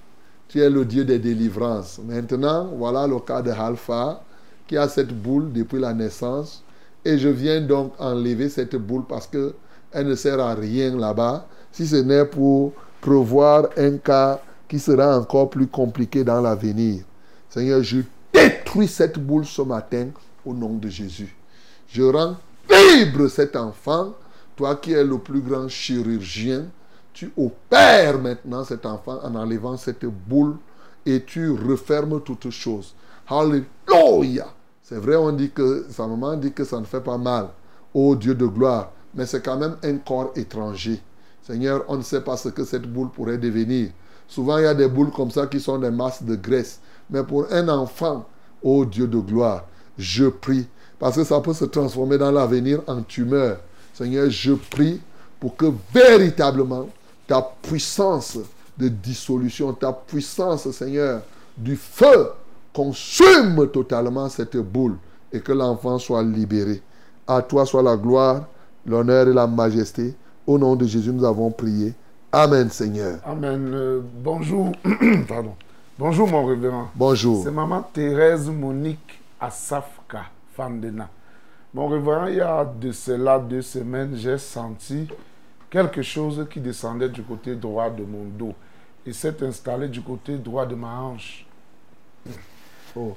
[0.47, 1.99] Tu es le Dieu des délivrances.
[2.07, 4.23] Maintenant, voilà le cas de Alpha
[4.67, 6.63] qui a cette boule depuis la naissance.
[7.03, 9.53] Et je viens donc enlever cette boule parce que
[9.91, 14.39] elle ne sert à rien là-bas, si ce n'est pour prévoir un cas
[14.69, 17.03] qui sera encore plus compliqué dans l'avenir.
[17.49, 17.97] Seigneur, je
[18.31, 20.07] détruis cette boule ce matin
[20.45, 21.35] au nom de Jésus.
[21.89, 22.37] Je rends
[22.69, 24.13] libre cet enfant,
[24.61, 26.65] toi qui es le plus grand chirurgien.
[27.13, 30.55] Tu opères maintenant cet enfant en enlevant cette boule
[31.03, 32.93] et tu refermes toutes choses.
[33.27, 34.45] Alléluia.
[34.83, 37.47] C'est vrai, on dit que sa maman dit que ça ne fait pas mal.
[37.95, 38.91] Oh Dieu de gloire.
[39.15, 41.01] Mais c'est quand même un corps étranger.
[41.41, 43.89] Seigneur, on ne sait pas ce que cette boule pourrait devenir.
[44.27, 46.81] Souvent, il y a des boules comme ça qui sont des masses de graisse.
[47.09, 48.27] Mais pour un enfant,
[48.61, 49.65] oh Dieu de gloire,
[49.97, 50.67] je prie.
[50.99, 53.57] Parce que ça peut se transformer dans l'avenir en tumeur.
[54.01, 54.99] Seigneur, je prie
[55.39, 56.87] pour que véritablement
[57.27, 58.39] ta puissance
[58.75, 61.21] de dissolution, ta puissance, Seigneur,
[61.55, 62.31] du feu
[62.73, 64.95] consume totalement cette boule
[65.31, 66.81] et que l'enfant soit libéré.
[67.27, 68.45] À toi soit la gloire,
[68.87, 70.15] l'honneur et la majesté.
[70.47, 71.93] Au nom de Jésus, nous avons prié.
[72.31, 73.19] Amen, Seigneur.
[73.23, 73.71] Amen.
[73.71, 74.71] Euh, bonjour.
[75.27, 75.53] Pardon.
[75.99, 76.89] Bonjour, mon révérend.
[76.95, 77.43] Bonjour.
[77.43, 80.23] C'est maman Thérèse Monique Asafka
[80.55, 81.07] Fandena.
[81.73, 85.07] Mon révérend, il y a de cela deux semaines, j'ai senti
[85.69, 88.53] quelque chose qui descendait du côté droit de mon dos
[89.05, 91.45] et s'est installé du côté droit de ma hanche.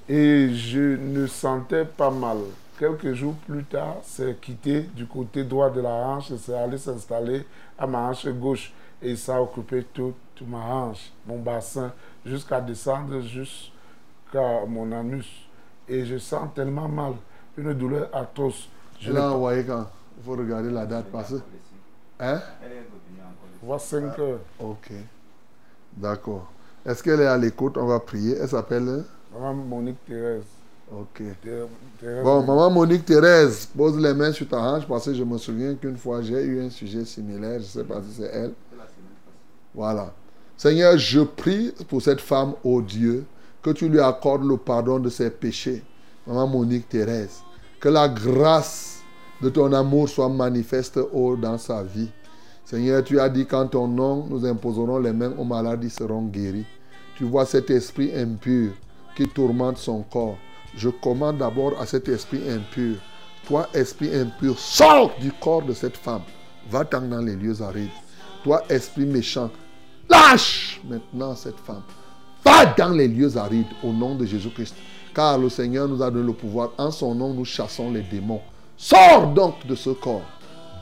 [0.09, 2.39] Et je ne sentais pas mal.
[2.79, 6.79] Quelques jours plus tard, c'est quitté du côté droit de la hanche et c'est allé
[6.79, 7.45] s'installer
[7.77, 8.73] à ma hanche gauche.
[9.03, 10.15] Et ça a occupé toute
[10.47, 11.93] ma hanche, mon bassin,
[12.25, 15.49] jusqu'à descendre jusqu'à mon anus.
[15.89, 17.15] Et je sens tellement mal,
[17.57, 18.69] une douleur atroce.
[19.01, 19.87] Je l'ai envoyé quand?
[20.19, 21.41] Il faut regarder la date passée.
[22.21, 22.41] Hein?
[23.63, 24.41] Vois 5 heures.
[24.61, 24.93] Ok.
[25.97, 26.51] D'accord.
[26.85, 27.77] Est-ce qu'elle est à l'écoute?
[27.77, 28.37] On va prier.
[28.41, 30.45] Elle s'appelle Maman Monique Thérèse.
[30.93, 31.23] Ok.
[31.43, 35.39] Thérèse Bon, maman Monique Thérèse, pose les mains sur ta hanche parce que je me
[35.39, 37.55] souviens qu'une fois j'ai eu un sujet similaire.
[37.55, 38.53] Je ne sais pas si c'est elle.
[39.75, 40.13] Voilà.
[40.57, 43.25] Seigneur, je prie pour cette femme, ô Dieu,
[43.63, 45.83] que tu lui accordes le pardon de ses péchés.
[46.27, 47.43] Maman Monique Thérèse,
[47.81, 49.03] que la grâce
[49.43, 52.09] de ton amour soit manifeste ô, dans sa vie.
[52.65, 56.23] Seigneur, tu as dit qu'en ton nom, nous imposerons les mains aux malades, ils seront
[56.23, 56.65] guéris.
[57.17, 58.73] Tu vois cet esprit impur
[59.17, 60.39] qui tourmente son corps.
[60.77, 62.97] Je commande d'abord à cet esprit impur.
[63.47, 66.23] Toi, esprit impur, sors du corps de cette femme.
[66.71, 67.91] Va-t'en dans les lieux arides.
[68.43, 69.51] Toi, esprit méchant,
[70.09, 71.83] lâche maintenant cette femme.
[72.45, 74.75] Va dans les lieux arides au nom de Jésus-Christ.
[75.15, 76.73] Car le Seigneur nous a donné le pouvoir.
[76.77, 78.41] En son nom, nous chassons les démons.
[78.77, 80.25] Sors donc de ce corps.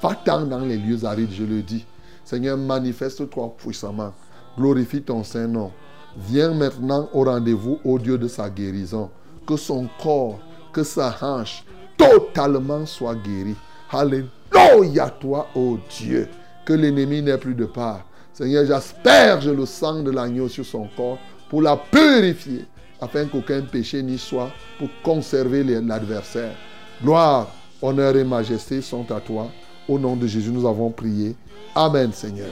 [0.02, 1.84] Va-t'en dans les lieux arides, je le dis.
[2.24, 4.12] Seigneur, manifeste-toi puissamment.
[4.56, 5.70] glorifie ton Saint-Nom.
[6.16, 9.10] Viens maintenant au rendez-vous, ô Dieu de sa guérison.
[9.46, 10.38] Que son corps,
[10.72, 11.64] que sa hanche,
[11.96, 13.54] totalement soit guéri.
[13.90, 16.28] Alléluia toi, ô Dieu.
[16.64, 18.06] Que l'ennemi n'ait plus de part.
[18.32, 21.18] Seigneur, j'asperge le sang de l'agneau sur son corps
[21.50, 22.64] pour la purifier,
[23.02, 26.54] afin qu'aucun péché n'y soit, pour conserver l'adversaire.
[27.02, 27.48] Gloire,
[27.82, 29.48] honneur et majesté sont à toi.
[29.88, 31.34] Au nom de Jésus, nous avons prié.
[31.74, 32.50] Amen, Seigneur.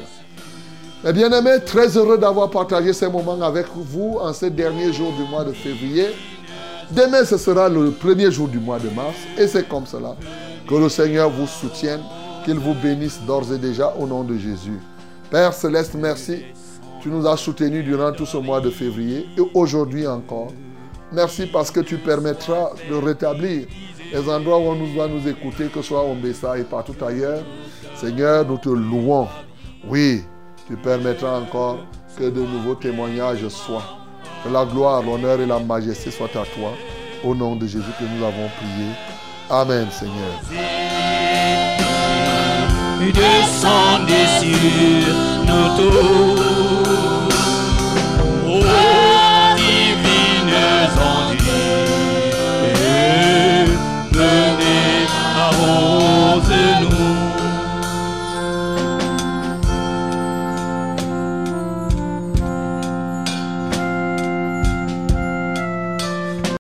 [1.05, 5.23] Mes bien-aimés, très heureux d'avoir partagé ces moments avec vous en ces derniers jours du
[5.31, 6.07] mois de février.
[6.91, 9.17] Demain, ce sera le premier jour du mois de mars.
[9.39, 10.17] Et c'est comme cela.
[10.69, 12.01] Que le Seigneur vous soutienne,
[12.45, 14.81] qu'il vous bénisse d'ores et déjà au nom de Jésus.
[15.31, 16.43] Père céleste, merci.
[17.03, 20.53] Tu nous as soutenus durant tout ce mois de février et aujourd'hui encore.
[21.13, 23.67] Merci parce que tu permettras de rétablir
[24.13, 26.95] les endroits où on nous doit nous écouter, que ce soit au Messa et partout
[27.05, 27.43] ailleurs.
[27.95, 29.29] Seigneur, nous te louons.
[29.89, 30.23] Oui,
[30.67, 31.79] tu permettras encore
[32.19, 33.83] que de nouveaux témoignages soient.
[34.45, 36.73] Que la gloire, l'honneur et la majesté soient à toi.
[37.25, 38.91] Au nom de Jésus que nous avons prié.
[39.49, 40.41] Amen, Seigneur.
[44.41, 45.15] Sur
[45.47, 46.80] nous tous.
[50.81, 51.30] eyes on